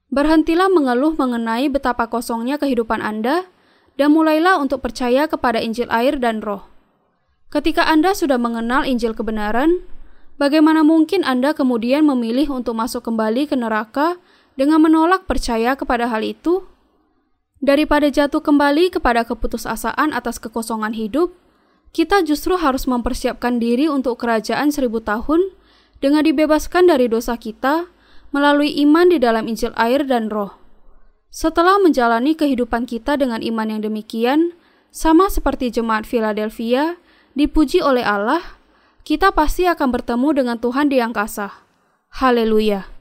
Berhentilah 0.07 0.71
mengeluh 0.71 1.19
mengenai 1.19 1.67
betapa 1.67 2.07
kosongnya 2.07 2.63
kehidupan 2.63 3.03
Anda 3.03 3.51
dan 3.99 4.15
mulailah 4.15 4.63
untuk 4.63 4.87
percaya 4.87 5.27
kepada 5.27 5.59
Injil 5.59 5.91
air 5.91 6.15
dan 6.23 6.47
roh. 6.47 6.63
Ketika 7.51 7.91
Anda 7.91 8.15
sudah 8.15 8.39
mengenal 8.39 8.87
Injil 8.87 9.19
kebenaran, 9.19 9.83
bagaimana 10.41 10.81
mungkin 10.81 11.21
Anda 11.29 11.53
kemudian 11.53 12.09
memilih 12.09 12.49
untuk 12.49 12.81
masuk 12.81 13.05
kembali 13.05 13.45
ke 13.45 13.55
neraka 13.61 14.17
dengan 14.57 14.81
menolak 14.81 15.29
percaya 15.29 15.77
kepada 15.77 16.09
hal 16.09 16.25
itu? 16.25 16.65
Daripada 17.61 18.09
jatuh 18.09 18.41
kembali 18.41 18.89
kepada 18.89 19.29
keputusasaan 19.29 20.17
atas 20.17 20.41
kekosongan 20.41 20.97
hidup, 20.97 21.37
kita 21.93 22.25
justru 22.25 22.57
harus 22.57 22.89
mempersiapkan 22.89 23.61
diri 23.61 23.85
untuk 23.85 24.17
kerajaan 24.17 24.73
seribu 24.73 25.05
tahun 25.05 25.53
dengan 26.01 26.25
dibebaskan 26.25 26.89
dari 26.89 27.13
dosa 27.13 27.37
kita 27.37 27.85
melalui 28.33 28.73
iman 28.89 29.13
di 29.13 29.21
dalam 29.21 29.45
Injil 29.45 29.77
air 29.77 30.09
dan 30.09 30.33
roh. 30.33 30.57
Setelah 31.29 31.77
menjalani 31.79 32.33
kehidupan 32.35 32.89
kita 32.89 33.21
dengan 33.21 33.45
iman 33.45 33.69
yang 33.69 33.85
demikian, 33.85 34.57
sama 34.91 35.31
seperti 35.31 35.71
jemaat 35.71 36.09
Philadelphia, 36.09 36.99
dipuji 37.39 37.79
oleh 37.79 38.03
Allah, 38.03 38.60
kita 39.11 39.35
pasti 39.35 39.67
akan 39.67 39.91
bertemu 39.91 40.29
dengan 40.39 40.57
Tuhan 40.63 40.87
di 40.87 41.03
angkasa. 41.03 41.51
Haleluya! 42.15 43.00